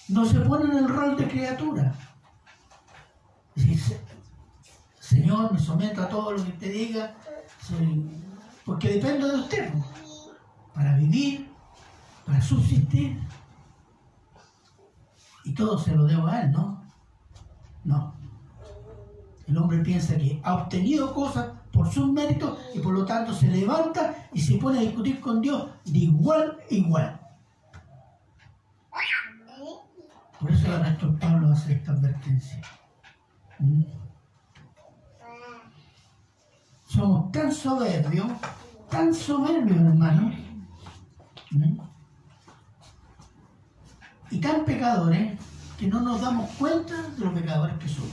No 0.07 0.26
se 0.26 0.39
pone 0.41 0.66
en 0.66 0.84
el 0.84 0.89
rol 0.89 1.16
de 1.18 1.28
criatura. 1.28 1.93
Dice, 3.55 4.01
Señor, 4.99 5.53
me 5.53 5.59
someto 5.59 6.01
a 6.03 6.09
todo 6.09 6.34
lo 6.34 6.43
que 6.43 6.51
te 6.53 6.70
diga, 6.70 7.16
porque 8.66 8.95
dependo 8.95 9.28
de 9.28 9.36
usted, 9.36 9.74
para 10.74 10.95
vivir, 10.95 11.49
para 12.26 12.41
subsistir. 12.41 13.20
Y 15.43 15.53
todo 15.53 15.78
se 15.78 15.95
lo 15.95 16.05
debo 16.05 16.28
a 16.28 16.41
Él, 16.41 16.51
¿no? 16.51 16.84
No. 17.84 18.14
El 19.47 19.57
hombre 19.57 19.80
piensa 19.80 20.16
que 20.16 20.39
ha 20.43 20.53
obtenido 20.53 21.14
cosas 21.14 21.49
por 21.74 21.91
sus 21.91 22.12
méritos 22.12 22.59
y 22.74 22.80
por 22.80 22.93
lo 22.93 23.05
tanto 23.05 23.34
se 23.34 23.47
levanta 23.47 24.30
y 24.34 24.41
se 24.41 24.57
pone 24.57 24.80
a 24.80 24.82
discutir 24.82 25.20
con 25.20 25.41
Dios 25.41 25.70
de 25.86 25.99
igual 25.99 26.57
a 26.70 26.74
igual. 26.74 27.22
Por 30.39 30.51
eso 30.51 30.66
el 30.66 30.74
apóstol 30.74 31.20
Pablo 31.20 31.51
hace 31.51 31.74
esta 31.74 31.91
advertencia. 31.91 32.62
¿Mm? 33.59 33.84
Somos 36.92 37.32
tan 37.32 37.50
soberbios, 37.50 38.28
tan 38.89 39.14
soberbios, 39.14 39.80
hermano, 39.80 40.30
¿Mm? 41.52 41.78
y 44.30 44.42
tan 44.42 44.66
pecadores 44.66 45.39
que 45.80 45.88
no 45.88 46.02
nos 46.02 46.20
damos 46.20 46.50
cuenta 46.60 46.94
de 47.18 47.24
los 47.24 47.34
pecadores 47.34 47.78
que 47.78 47.88
somos. 47.88 48.12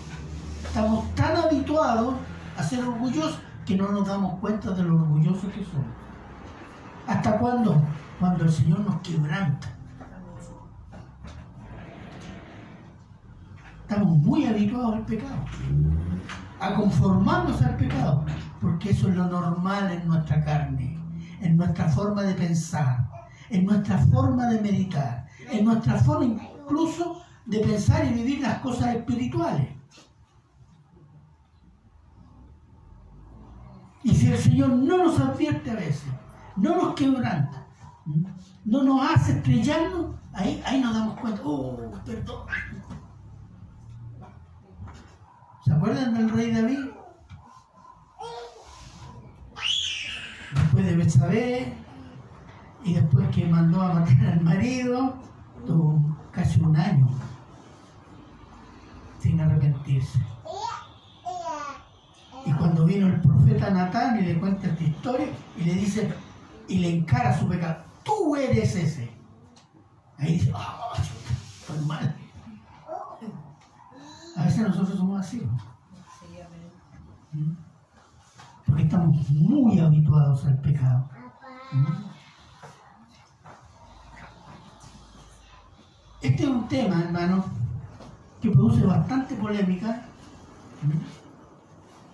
Estamos 0.65 1.13
tan 1.17 1.37
habituados 1.37 2.15
a 2.57 2.63
ser 2.63 2.85
orgullosos 2.85 3.41
que 3.67 3.75
no 3.75 3.91
nos 3.91 4.07
damos 4.07 4.39
cuenta 4.39 4.71
de 4.71 4.85
lo 4.85 4.95
orgullosos 4.95 5.53
que 5.53 5.65
somos. 5.65 5.87
¿Hasta 7.09 7.37
cuándo? 7.37 7.83
Cuando 8.21 8.45
el 8.45 8.53
Señor 8.53 8.79
nos 8.81 9.01
quebranta. 9.01 9.67
Estamos 13.81 14.19
muy 14.19 14.47
habituados 14.47 14.95
al 14.95 15.05
pecado, 15.05 15.35
a 16.61 16.75
conformarnos 16.75 17.61
al 17.63 17.77
pecado, 17.77 18.25
porque 18.61 18.91
eso 18.91 19.09
es 19.09 19.17
lo 19.17 19.27
normal 19.27 19.91
en 19.91 20.07
nuestra 20.07 20.45
carne, 20.45 20.99
en 21.41 21.57
nuestra 21.57 21.89
forma 21.89 22.23
de 22.23 22.35
pensar, 22.35 23.09
en 23.51 23.65
nuestra 23.65 23.99
forma 23.99 24.47
de 24.47 24.61
meditar, 24.61 25.27
en 25.51 25.65
nuestra 25.65 25.99
forma 25.99 26.25
incluso 26.25 27.23
de 27.47 27.61
pensar 27.61 28.05
y 28.07 28.15
vivir 28.15 28.41
las 28.41 28.59
cosas 28.61 28.97
espirituales. 28.97 29.69
Y 34.03 34.15
si 34.15 34.29
el 34.29 34.39
Señor 34.39 34.71
no 34.71 34.99
nos 34.99 35.21
advierte 35.21 35.71
a 35.71 35.75
veces, 35.75 36.11
no 36.57 36.77
nos 36.77 36.95
quebranta, 36.95 37.67
no 38.65 38.83
nos 38.83 39.11
hace 39.11 39.33
estrellarnos, 39.33 40.15
ahí, 40.33 40.63
ahí 40.67 40.81
nos 40.81 40.95
damos 40.95 41.21
cuenta, 41.21 41.43
oh, 41.45 41.77
perdón. 42.05 42.47
¿Se 45.65 45.73
acuerdan 45.73 46.15
del 46.15 46.31
rey 46.31 46.51
David? 46.51 46.79
Después 50.55 50.78
de 50.89 50.97
Betsabé, 50.97 51.73
y 52.83 52.95
después 52.95 53.29
que 53.29 53.47
mandó 53.47 53.83
a 53.83 53.95
matar 53.95 54.27
al 54.27 54.41
marido, 54.41 55.15
tuvo 55.67 56.17
casi 56.33 56.61
un 56.61 56.77
año 56.77 57.09
sin 59.19 59.41
arrepentirse. 59.41 60.19
Y 62.47 62.53
cuando 62.53 62.87
vino 62.87 63.09
el 63.09 63.21
profeta 63.21 63.71
Natán 63.71 64.19
y 64.21 64.23
le 64.23 64.39
cuenta 64.39 64.69
esta 64.69 64.83
historia 64.83 65.29
y 65.59 65.65
le 65.65 65.75
dice, 65.75 66.11
y 66.69 66.79
le 66.79 66.97
encara 66.97 67.39
su 67.39 67.47
pecado, 67.47 67.85
tú 68.03 68.37
eres 68.37 68.75
ese. 68.75 69.11
Ahí 70.17 70.35
dice, 70.35 70.53
ah, 70.55 70.93
chuta, 70.97 71.35
estoy 71.61 71.85
mal. 71.85 72.17
A 74.37 74.45
veces 74.45 74.61
nosotros 74.61 74.97
somos 74.97 75.21
así. 75.21 75.43
¿no? 77.33 77.68
Estamos 78.79 79.29
muy 79.31 79.79
habituados 79.81 80.45
al 80.47 80.61
pecado. 80.61 81.09
Este 86.23 86.43
es 86.43 86.49
un 86.49 86.67
tema, 86.69 87.03
hermano, 87.03 87.45
que 88.41 88.51
produce 88.51 88.85
bastante 88.87 89.35
polémica 89.35 90.05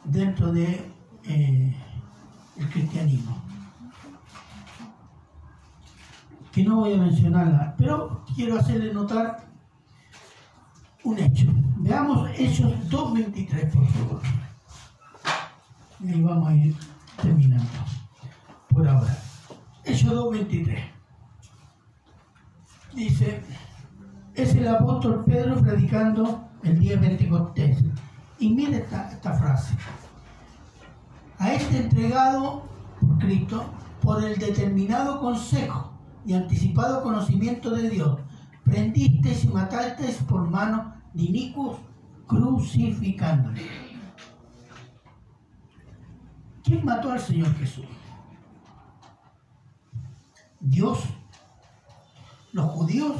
dentro 0.05 0.53
de 0.53 0.91
eh, 1.25 1.77
cristianismo. 2.73 3.45
que 6.55 6.63
no 6.63 6.77
voy 6.77 6.93
a 6.93 6.99
mencionarla, 6.99 7.75
pero 7.77 8.25
quiero 8.37 8.57
hacerle 8.57 8.95
notar 8.95 9.45
un 11.03 11.19
hecho. 11.19 11.47
Veamos 11.79 12.31
Hechos 12.39 12.73
2.23, 12.89 13.73
por 13.73 13.87
favor. 13.89 14.44
Y 16.05 16.21
vamos 16.21 16.49
a 16.49 16.55
ir 16.55 16.77
terminando 17.21 17.65
por 18.69 18.87
ahora. 18.87 19.17
Hechos 19.85 20.13
2.23. 20.13 20.79
Dice, 22.95 23.43
es 24.35 24.55
el 24.55 24.69
apóstol 24.69 25.25
Pedro 25.25 25.61
predicando 25.63 26.45
el 26.63 26.79
día 26.79 26.97
de 26.97 27.09
Pentecostés. 27.09 27.85
Y 28.39 28.51
mire 28.51 28.79
esta, 28.79 29.33
frase. 29.33 29.75
A 31.39 31.53
este 31.55 31.79
entregado 31.79 32.69
por 33.01 33.19
Cristo 33.19 33.65
por 34.03 34.23
el 34.23 34.39
determinado 34.39 35.21
consejo 35.21 35.93
y 36.27 36.35
anticipado 36.35 37.03
conocimiento 37.03 37.71
de 37.71 37.89
Dios, 37.89 38.19
prendisteis 38.65 39.45
y 39.45 39.49
matasteis 39.49 40.17
por 40.17 40.49
mano 40.51 40.95
de 41.15 41.23
inicuos, 41.23 41.79
crucificándole. 42.27 43.84
¿Quién 46.65 46.83
mató 46.83 47.13
al 47.13 47.21
Señor 47.21 47.55
Jesús? 47.57 47.85
¿Dios? 50.61 51.05
¿Los 52.53 52.71
judíos? 52.71 53.17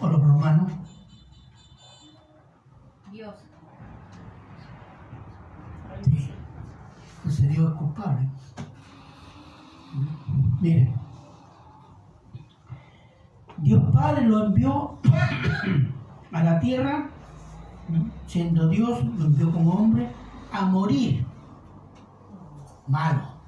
¿O 0.00 0.08
los 0.08 0.22
romanos? 0.22 0.72
Dios. 3.12 3.34
Sí. 6.02 6.30
Ese 7.28 7.48
Dios 7.48 7.70
es 7.70 7.78
culpable. 7.78 8.28
Miren. 10.62 10.94
Dios 13.58 13.82
Padre 13.92 14.26
lo 14.26 14.46
envió 14.46 14.98
a 16.32 16.42
la 16.42 16.58
tierra, 16.58 17.10
siendo 18.26 18.68
Dios, 18.68 19.04
lo 19.18 19.26
envió 19.26 19.52
como 19.52 19.72
hombre, 19.72 20.10
a 20.52 20.64
morir. 20.64 21.24
Malo. 22.86 23.40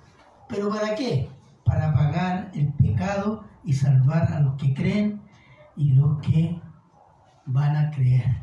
¿Pero 0.49 0.71
para 0.71 0.95
qué? 0.95 1.29
Para 1.65 1.93
pagar 1.93 2.51
el 2.55 2.73
pecado 2.75 3.45
y 3.65 3.73
salvar 3.73 4.33
a 4.33 4.41
los 4.41 4.55
que 4.55 4.73
creen 4.73 5.21
y 5.77 5.95
los 5.95 6.21
que 6.21 6.61
van 7.47 7.77
a 7.77 7.91
creer. 7.91 8.43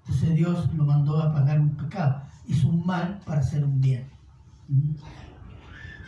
Entonces 0.00 0.34
Dios 0.34 0.72
lo 0.74 0.84
mandó 0.84 1.20
a 1.22 1.32
pagar 1.32 1.60
un 1.60 1.76
pecado. 1.76 2.22
Hizo 2.46 2.68
un 2.68 2.84
mal 2.86 3.20
para 3.24 3.40
hacer 3.40 3.64
un 3.64 3.80
bien. 3.80 4.08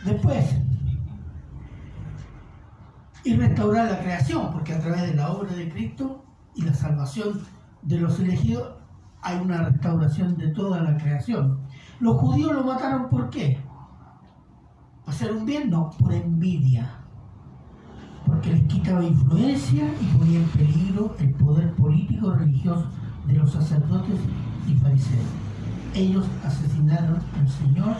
Después, 0.05 0.55
y 3.23 3.35
restaurar 3.35 3.91
la 3.91 3.99
creación, 3.99 4.51
porque 4.51 4.73
a 4.73 4.79
través 4.79 5.01
de 5.01 5.15
la 5.15 5.31
obra 5.31 5.53
de 5.53 5.69
Cristo 5.69 6.23
y 6.55 6.61
la 6.61 6.73
salvación 6.73 7.41
de 7.81 7.99
los 7.99 8.19
elegidos 8.19 8.75
hay 9.21 9.37
una 9.39 9.63
restauración 9.63 10.37
de 10.37 10.49
toda 10.49 10.81
la 10.81 10.95
creación. 10.97 11.59
Los 11.99 12.17
judíos 12.17 12.53
lo 12.53 12.63
mataron 12.63 13.09
¿por 13.09 13.29
qué? 13.29 13.59
¿Para 15.03 15.17
hacer 15.17 15.31
un 15.31 15.45
bien? 15.45 15.69
No, 15.69 15.89
por 15.99 16.13
envidia. 16.13 17.01
Porque 18.25 18.51
les 18.51 18.63
quitaba 18.67 19.03
influencia 19.03 19.85
y 19.99 20.17
ponía 20.17 20.39
en 20.39 20.49
peligro 20.49 21.15
el 21.19 21.33
poder 21.33 21.73
político 21.75 22.31
religioso 22.31 22.87
de 23.25 23.33
los 23.33 23.51
sacerdotes 23.51 24.19
y 24.67 24.75
fariseos. 24.75 25.25
Ellos 25.95 26.25
asesinaron 26.45 27.19
al 27.39 27.47
Señor 27.47 27.95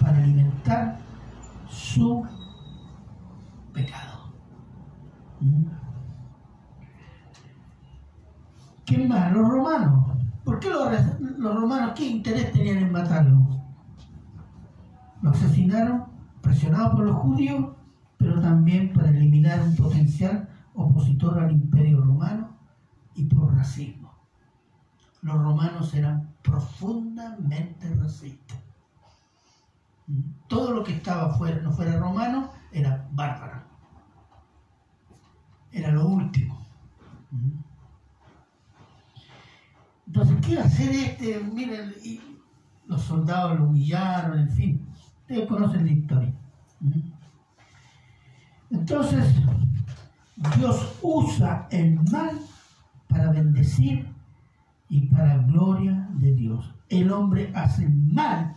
para 0.00 0.18
alimentar 0.18 0.98
su 1.68 2.26
pecado. 3.72 4.32
¿Mm? 5.40 5.64
¿Qué 8.84 9.06
más? 9.06 9.32
Los 9.32 9.48
romanos. 9.48 10.17
¿Por 10.48 10.60
qué 10.60 10.70
los, 10.70 11.54
romanos 11.54 11.92
qué 11.94 12.06
interés 12.06 12.50
tenían 12.52 12.78
en 12.78 12.90
matarlo? 12.90 13.46
Lo 15.20 15.28
asesinaron 15.28 16.06
presionados 16.40 16.94
por 16.94 17.04
los 17.04 17.16
judíos, 17.16 17.66
pero 18.16 18.40
también 18.40 18.94
para 18.94 19.10
eliminar 19.10 19.60
un 19.60 19.76
potencial 19.76 20.48
opositor 20.72 21.38
al 21.38 21.52
imperio 21.52 22.00
romano 22.00 22.56
y 23.14 23.26
por 23.26 23.54
racismo. 23.54 24.10
Los 25.20 25.36
romanos 25.36 25.92
eran 25.92 26.30
profundamente 26.40 27.94
racistas. 27.96 28.58
Todo 30.46 30.72
lo 30.72 30.82
que 30.82 30.94
estaba 30.94 31.34
fuera, 31.34 31.60
no 31.60 31.72
fuera 31.72 31.98
romano 31.98 32.52
era 32.72 33.06
bárbaro. 33.12 33.64
Era 35.72 35.90
lo 35.90 36.08
último. 36.08 36.66
Entonces, 40.08 40.36
¿qué 40.40 40.52
iba 40.52 40.62
a 40.62 40.66
hacer 40.66 40.90
este? 40.90 41.38
Miren, 41.40 41.94
y 42.02 42.18
los 42.86 43.02
soldados 43.02 43.58
lo 43.58 43.66
humillaron, 43.66 44.38
en 44.38 44.50
fin. 44.50 44.88
Ustedes 45.20 45.46
conocen 45.46 45.84
la 45.84 45.92
historia. 45.92 46.32
Entonces, 48.70 49.34
Dios 50.56 50.98
usa 51.02 51.68
el 51.70 52.00
mal 52.10 52.40
para 53.06 53.32
bendecir 53.32 54.08
y 54.88 55.06
para 55.08 55.36
gloria 55.42 56.08
de 56.12 56.32
Dios. 56.32 56.74
El 56.88 57.12
hombre 57.12 57.52
hace 57.54 57.86
mal. 57.90 58.56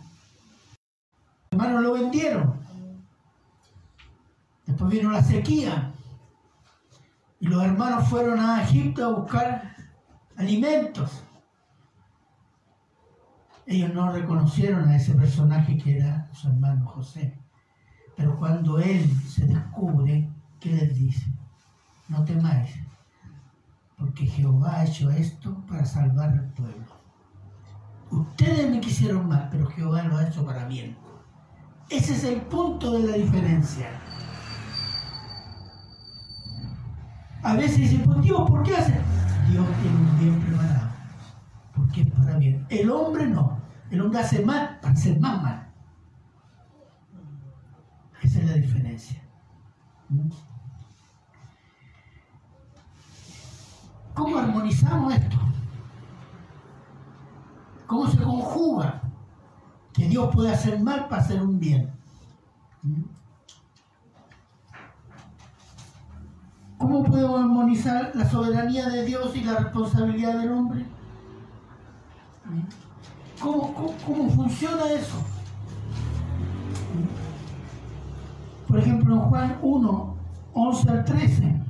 Los 1.50 1.60
hermanos 1.60 1.82
lo 1.82 1.92
vendieron. 1.92 2.60
Después 4.64 4.90
vino 4.90 5.10
la 5.10 5.22
sequía. 5.22 5.92
Y 7.40 7.48
los 7.48 7.62
hermanos 7.62 8.08
fueron 8.08 8.40
a 8.40 8.62
Egipto 8.62 9.04
a 9.04 9.20
buscar 9.20 9.76
alimentos. 10.38 11.22
Ellos 13.66 13.94
no 13.94 14.10
reconocieron 14.12 14.88
a 14.88 14.96
ese 14.96 15.14
personaje 15.14 15.78
que 15.78 15.98
era 15.98 16.28
su 16.32 16.48
hermano 16.48 16.86
José. 16.86 17.38
Pero 18.16 18.36
cuando 18.38 18.78
él 18.78 19.08
se 19.26 19.46
descubre, 19.46 20.28
¿qué 20.60 20.72
les 20.72 20.94
dice? 20.94 21.26
No 22.08 22.24
temáis, 22.24 22.70
porque 23.96 24.26
Jehová 24.26 24.80
ha 24.80 24.84
hecho 24.84 25.10
esto 25.10 25.64
para 25.66 25.84
salvar 25.84 26.30
al 26.30 26.52
pueblo. 26.52 26.86
Ustedes 28.10 28.70
me 28.70 28.80
quisieron 28.80 29.28
mal, 29.28 29.48
pero 29.50 29.66
Jehová 29.66 30.02
lo 30.02 30.18
ha 30.18 30.26
hecho 30.26 30.44
para 30.44 30.66
bien. 30.66 30.96
Ese 31.88 32.14
es 32.14 32.24
el 32.24 32.40
punto 32.42 32.92
de 32.92 33.08
la 33.08 33.16
diferencia. 33.16 33.88
A 37.42 37.54
veces 37.54 37.78
dicen, 37.78 38.02
pues 38.02 38.20
Dios, 38.22 38.48
¿por 38.48 38.62
qué 38.62 38.76
hace? 38.76 38.92
Dios 39.50 39.66
tiene 39.80 39.96
un 39.96 40.18
bien 40.18 40.40
preparado, 40.40 40.81
es 42.00 42.10
para 42.10 42.38
bien. 42.38 42.66
El 42.70 42.90
hombre 42.90 43.26
no. 43.26 43.60
El 43.90 44.00
hombre 44.00 44.20
hace 44.20 44.44
mal 44.44 44.78
para 44.80 44.94
hacer 44.94 45.20
más 45.20 45.42
mal. 45.42 45.72
Esa 48.22 48.38
es 48.40 48.46
la 48.46 48.54
diferencia. 48.54 49.22
¿Cómo 54.14 54.38
armonizamos 54.38 55.14
esto? 55.14 55.36
¿Cómo 57.86 58.06
se 58.06 58.18
conjuga 58.18 59.02
que 59.92 60.08
Dios 60.08 60.34
puede 60.34 60.50
hacer 60.50 60.80
mal 60.80 61.08
para 61.08 61.22
hacer 61.22 61.42
un 61.42 61.58
bien? 61.58 61.92
¿Cómo 66.78 67.04
podemos 67.04 67.40
armonizar 67.40 68.12
la 68.14 68.28
soberanía 68.28 68.88
de 68.88 69.04
Dios 69.04 69.36
y 69.36 69.44
la 69.44 69.58
responsabilidad 69.58 70.38
del 70.38 70.52
hombre? 70.52 70.86
¿Cómo, 73.40 73.96
cómo, 74.06 74.30
funciona 74.30 74.90
eso? 74.92 75.16
Por 78.68 78.78
ejemplo, 78.78 79.14
en 79.14 79.20
Juan 79.20 79.58
1, 79.60 80.16
11 80.52 80.90
al 80.90 81.04
13, 81.04 81.62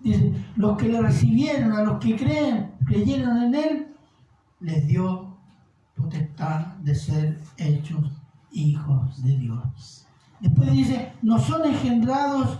dice, 0.00 0.32
los 0.56 0.76
que 0.76 0.88
le 0.88 1.00
recibieron, 1.00 1.72
a 1.72 1.82
los 1.82 1.98
que 1.98 2.16
creen, 2.16 2.72
creyeron 2.84 3.42
en 3.44 3.54
Él, 3.54 3.96
les 4.60 4.86
dio 4.86 5.36
potestad 5.96 6.76
de 6.78 6.94
ser 6.94 7.40
hechos 7.56 8.10
hijos 8.50 9.22
de 9.22 9.38
Dios. 9.38 10.06
Después 10.40 10.72
dice, 10.72 11.12
no 11.22 11.38
son 11.38 11.64
engendrados 11.64 12.58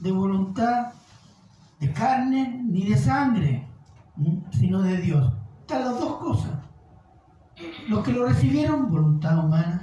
de 0.00 0.12
voluntad 0.12 0.92
de 1.78 1.92
carne 1.92 2.60
ni 2.64 2.88
de 2.88 2.96
sangre, 2.96 3.68
sino 4.50 4.82
de 4.82 4.96
Dios. 4.98 5.32
Las 5.78 5.98
dos 5.98 6.16
cosas. 6.16 6.52
Los 7.88 8.04
que 8.04 8.12
lo 8.12 8.26
recibieron, 8.26 8.90
voluntad 8.90 9.44
humana. 9.44 9.82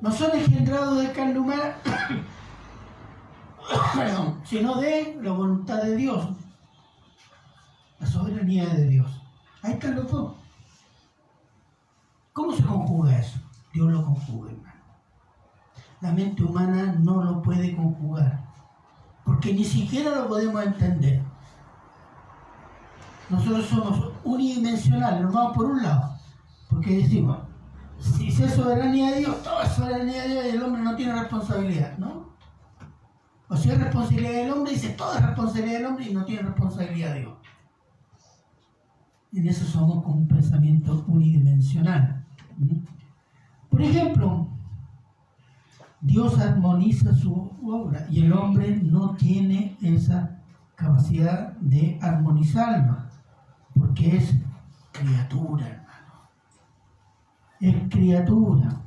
No 0.00 0.10
son 0.10 0.36
engendrados 0.36 1.00
de 1.00 1.12
carne 1.12 1.38
humana, 1.38 1.76
sino 4.44 4.76
de 4.76 5.18
la 5.22 5.32
voluntad 5.32 5.82
de 5.82 5.96
Dios. 5.96 6.28
La 7.98 8.06
soberanía 8.06 8.66
de 8.66 8.88
Dios. 8.88 9.22
Ahí 9.62 9.72
están 9.72 9.96
los 9.96 10.10
dos. 10.10 10.34
¿Cómo 12.32 12.52
se 12.52 12.64
conjuga 12.64 13.18
eso? 13.18 13.38
Dios 13.72 13.90
lo 13.90 14.04
conjuga, 14.04 14.50
hermano. 14.50 14.74
la 16.00 16.12
mente 16.12 16.42
humana 16.42 16.94
no 16.98 17.24
lo 17.24 17.42
puede 17.42 17.74
conjugar, 17.74 18.44
porque 19.24 19.54
ni 19.54 19.64
siquiera 19.64 20.14
lo 20.16 20.28
podemos 20.28 20.64
entender. 20.64 21.22
Nosotros 23.30 23.66
somos 23.66 24.12
unidimensionales, 24.24 25.22
nos 25.22 25.32
vamos 25.32 25.56
por 25.56 25.66
un 25.66 25.82
lado, 25.82 26.18
porque 26.68 26.98
decimos, 26.98 27.38
si 27.98 28.28
es 28.28 28.54
soberanía 28.54 29.12
de 29.12 29.20
Dios, 29.20 29.42
todo 29.42 29.62
es 29.62 29.70
soberanía 29.70 30.22
de 30.22 30.28
Dios 30.28 30.44
y 30.44 30.48
el 30.56 30.62
hombre 30.62 30.82
no 30.82 30.94
tiene 30.94 31.14
responsabilidad, 31.14 31.96
¿no? 31.98 32.34
O 33.48 33.56
si 33.56 33.70
es 33.70 33.80
responsabilidad 33.80 34.32
del 34.32 34.50
hombre, 34.50 34.72
dice 34.72 34.90
todo 34.90 35.14
es 35.14 35.22
responsabilidad 35.22 35.78
del 35.78 35.86
hombre 35.86 36.04
y 36.10 36.14
no 36.14 36.24
tiene 36.24 36.42
responsabilidad 36.42 37.14
de 37.14 37.20
Dios. 37.20 37.34
En 39.32 39.48
eso 39.48 39.64
somos 39.64 40.04
con 40.04 40.12
un 40.12 40.28
pensamiento 40.28 41.04
unidimensional. 41.08 42.24
Por 43.68 43.82
ejemplo, 43.82 44.48
Dios 46.00 46.38
armoniza 46.38 47.14
su 47.14 47.50
obra 47.64 48.06
y 48.10 48.24
el 48.24 48.32
hombre 48.32 48.76
no 48.82 49.14
tiene 49.16 49.76
esa 49.82 50.38
capacidad 50.74 51.52
de 51.54 51.98
armonizarla, 52.00 53.03
porque 53.78 54.16
es 54.16 54.34
criatura, 54.92 55.66
hermano. 55.66 56.30
Es 57.60 57.74
criatura. 57.90 58.80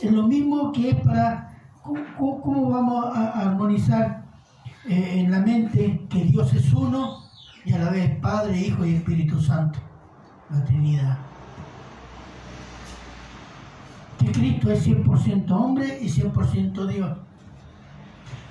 Es 0.00 0.12
lo 0.12 0.26
mismo 0.26 0.72
que 0.72 0.90
es 0.90 0.96
para 0.96 1.46
¿Cómo, 2.18 2.70
vamos 2.70 3.16
a 3.16 3.42
armonizar 3.42 4.24
eh, 4.88 5.20
en 5.20 5.30
la 5.30 5.38
mente 5.38 6.04
que 6.10 6.24
Dios 6.24 6.52
es 6.52 6.72
uno 6.72 7.22
y 7.64 7.72
a 7.72 7.78
la 7.78 7.90
vez 7.90 8.18
Padre, 8.18 8.58
Hijo 8.58 8.84
y 8.84 8.96
Espíritu 8.96 9.40
Santo? 9.40 9.78
La 10.50 10.64
Trinidad. 10.64 11.18
Que 14.18 14.32
Cristo 14.32 14.72
es 14.72 14.86
100% 14.86 15.50
hombre 15.50 15.98
y 16.00 16.08
100% 16.08 16.86
Dios. 16.86 17.18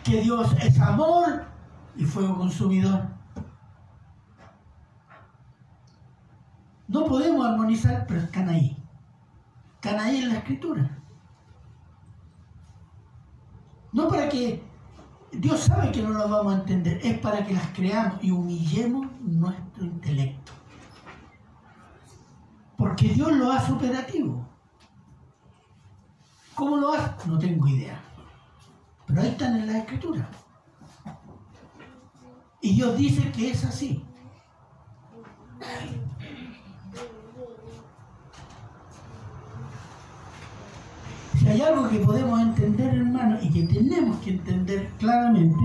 Que 0.04 0.22
Dios 0.22 0.56
es 0.62 0.80
amor 0.80 1.46
y 1.98 2.06
fuego 2.06 2.38
consumidor. 2.38 3.15
No 6.96 7.04
podemos 7.04 7.46
armonizar, 7.46 8.06
pero 8.08 8.22
están 8.22 8.48
ahí. 8.48 8.82
Están 9.76 10.00
ahí 10.00 10.20
en 10.20 10.30
la 10.30 10.36
escritura. 10.36 10.98
No 13.92 14.08
para 14.08 14.30
que 14.30 14.64
Dios 15.34 15.60
sabe 15.60 15.92
que 15.92 16.02
no 16.02 16.12
las 16.12 16.30
vamos 16.30 16.54
a 16.54 16.60
entender, 16.60 17.02
es 17.04 17.20
para 17.20 17.46
que 17.46 17.54
las 17.54 17.68
creamos 17.72 18.24
y 18.24 18.32
humillemos 18.32 19.08
nuestro 19.20 19.84
intelecto. 19.84 20.54
Porque 22.78 23.10
Dios 23.10 23.30
lo 23.34 23.52
hace 23.52 23.74
operativo. 23.74 24.48
¿Cómo 26.56 26.78
lo 26.78 26.94
hace? 26.94 27.28
No 27.28 27.38
tengo 27.38 27.68
idea. 27.68 28.00
Pero 29.06 29.22
ahí 29.22 29.28
están 29.28 29.58
en 29.58 29.68
la 29.68 29.80
escritura. 29.80 30.30
Y 32.62 32.76
Dios 32.76 32.98
dice 32.98 33.30
que 33.34 33.52
es 33.52 33.66
así. 33.66 34.02
Si 41.46 41.52
hay 41.52 41.62
algo 41.62 41.88
que 41.88 42.00
podemos 42.00 42.42
entender, 42.42 42.96
hermano, 42.96 43.38
y 43.40 43.50
que 43.52 43.68
tenemos 43.68 44.18
que 44.22 44.32
entender 44.32 44.90
claramente, 44.98 45.64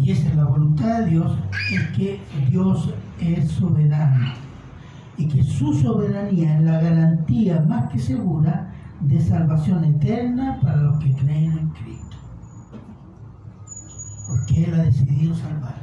y 0.00 0.12
esa 0.12 0.28
es 0.28 0.36
la 0.36 0.44
voluntad 0.44 1.00
de 1.00 1.06
Dios, 1.06 1.36
es 1.72 1.82
que 1.96 2.20
Dios 2.48 2.94
es 3.18 3.50
soberano 3.50 4.34
y 5.16 5.26
que 5.26 5.42
su 5.42 5.74
soberanía 5.74 6.58
es 6.58 6.62
la 6.62 6.80
garantía 6.80 7.60
más 7.68 7.90
que 7.90 7.98
segura 7.98 8.72
de 9.00 9.20
salvación 9.20 9.82
eterna 9.82 10.60
para 10.62 10.76
los 10.76 10.98
que 11.00 11.12
creen 11.12 11.58
en 11.58 11.68
Cristo. 11.70 12.16
Porque 14.28 14.62
Él 14.62 14.74
ha 14.74 14.84
decidido 14.84 15.34
salvar. 15.34 15.74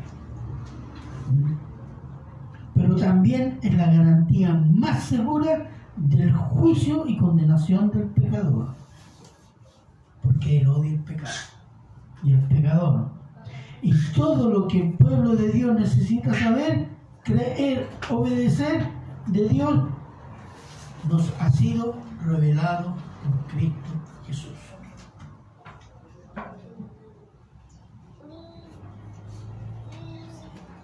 Pero 2.73 2.95
también 2.95 3.59
es 3.61 3.73
la 3.73 3.87
garantía 3.87 4.53
más 4.71 5.03
segura 5.03 5.72
del 5.95 6.33
juicio 6.33 7.05
y 7.07 7.17
condenación 7.17 7.91
del 7.91 8.07
pecador, 8.07 8.73
porque 10.21 10.59
él 10.59 10.67
odia 10.67 10.91
el 10.91 10.99
pecado 10.99 11.29
y 12.23 12.33
el 12.33 12.41
pecador. 12.47 13.09
Y 13.81 13.93
todo 14.13 14.49
lo 14.49 14.67
que 14.67 14.81
el 14.81 14.93
pueblo 14.93 15.35
de 15.35 15.51
Dios 15.51 15.77
necesita 15.77 16.33
saber, 16.33 16.87
creer, 17.23 17.89
obedecer 18.09 18.87
de 19.27 19.47
Dios, 19.49 19.83
nos 21.09 21.33
ha 21.39 21.49
sido 21.51 21.95
revelado 22.25 22.95
por 23.23 23.53
Cristo 23.53 23.89
Jesús. 24.25 24.51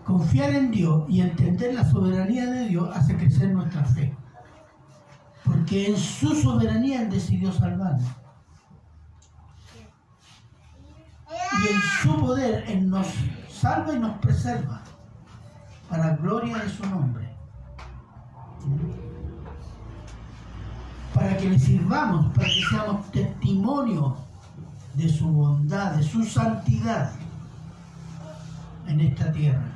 Confiar 0.03 0.49
en 0.55 0.72
Dios 0.72 1.05
y 1.07 1.22
entender 1.22 1.74
la 1.74 1.86
soberanía 1.86 2.47
de 2.47 2.68
Dios 2.68 2.89
hace 2.95 3.16
crecer 3.16 3.51
nuestra 3.51 3.84
fe 3.86 4.18
porque 5.70 5.88
en 5.88 5.97
su 5.97 6.34
soberanía 6.34 7.03
Él 7.03 7.11
decidió 7.11 7.51
salvarnos. 7.51 8.09
Y 11.30 11.74
en 11.74 11.82
su 12.01 12.20
poder 12.20 12.63
Él 12.67 12.89
nos 12.89 13.07
salva 13.51 13.93
y 13.93 13.99
nos 13.99 14.17
preserva 14.17 14.82
para 15.88 16.15
gloria 16.15 16.57
de 16.57 16.70
su 16.70 16.84
nombre. 16.88 17.30
Para 21.13 21.38
que 21.38 21.49
le 21.49 21.59
sirvamos, 21.59 22.34
para 22.34 22.47
que 22.47 22.63
seamos 22.67 23.11
testimonio 23.11 24.17
de 24.95 25.07
su 25.07 25.28
bondad, 25.28 25.91
de 25.93 26.03
su 26.03 26.24
santidad 26.24 27.11
en 28.88 29.01
esta 29.01 29.32
tierra. 29.32 29.72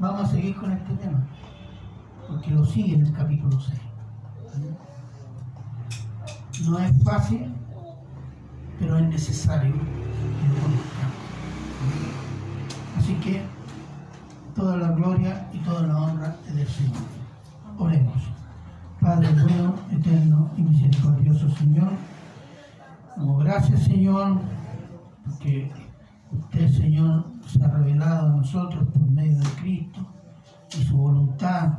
Vamos 0.00 0.24
a 0.24 0.26
seguir 0.26 0.56
con 0.56 0.72
este 0.72 0.94
tema 0.94 1.24
porque 2.28 2.50
lo 2.50 2.64
sigue 2.64 2.94
en 2.94 3.06
el 3.06 3.12
capítulo 3.12 3.60
6. 3.60 3.80
No 6.68 6.78
es 6.78 7.02
fácil, 7.02 7.52
pero 8.78 8.98
es 8.98 9.08
necesario 9.08 9.74
Así 12.98 13.14
que 13.14 13.42
toda 14.54 14.76
la 14.76 14.92
gloria 14.92 15.48
y 15.52 15.58
toda 15.58 15.86
la 15.86 15.98
honra 15.98 16.36
es 16.46 16.54
del 16.54 16.68
Señor. 16.68 17.02
Oremos. 17.78 18.22
Padre 19.00 19.28
bueno, 19.32 19.74
eterno 19.90 20.50
y 20.56 20.62
misericordioso 20.62 21.50
Señor, 21.56 21.90
damos 23.16 23.42
gracias 23.42 23.82
Señor, 23.82 24.40
porque 25.24 25.72
usted 26.30 26.70
Señor 26.70 27.26
se 27.44 27.64
ha 27.64 27.68
revelado 27.68 28.26
a 28.26 28.36
nosotros 28.36 28.86
por 28.90 29.02
medio 29.10 29.38
de 29.38 29.48
Cristo 29.60 30.06
y 30.78 30.84
su 30.84 30.96
voluntad 30.96 31.78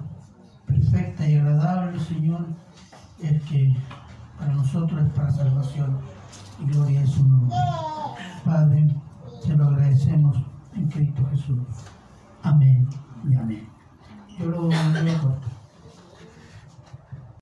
perfecta 0.73 1.27
y 1.27 1.35
agradable, 1.35 1.99
Señor, 1.99 2.47
el 3.21 3.41
que 3.41 3.73
para 4.37 4.53
nosotros 4.53 5.01
es 5.05 5.13
para 5.13 5.31
salvación 5.31 5.99
y 6.59 6.65
gloria 6.65 7.01
a 7.01 7.07
su 7.07 7.27
nombre. 7.27 7.55
Padre, 8.43 8.87
te 9.45 9.55
lo 9.55 9.67
agradecemos 9.67 10.37
en 10.75 10.87
Cristo 10.87 11.25
Jesús. 11.31 11.59
Amén 12.41 12.87
y 13.29 13.35
amén. 13.35 13.69
Yo 14.39 14.47
lo, 14.47 14.69
yo 14.69 15.39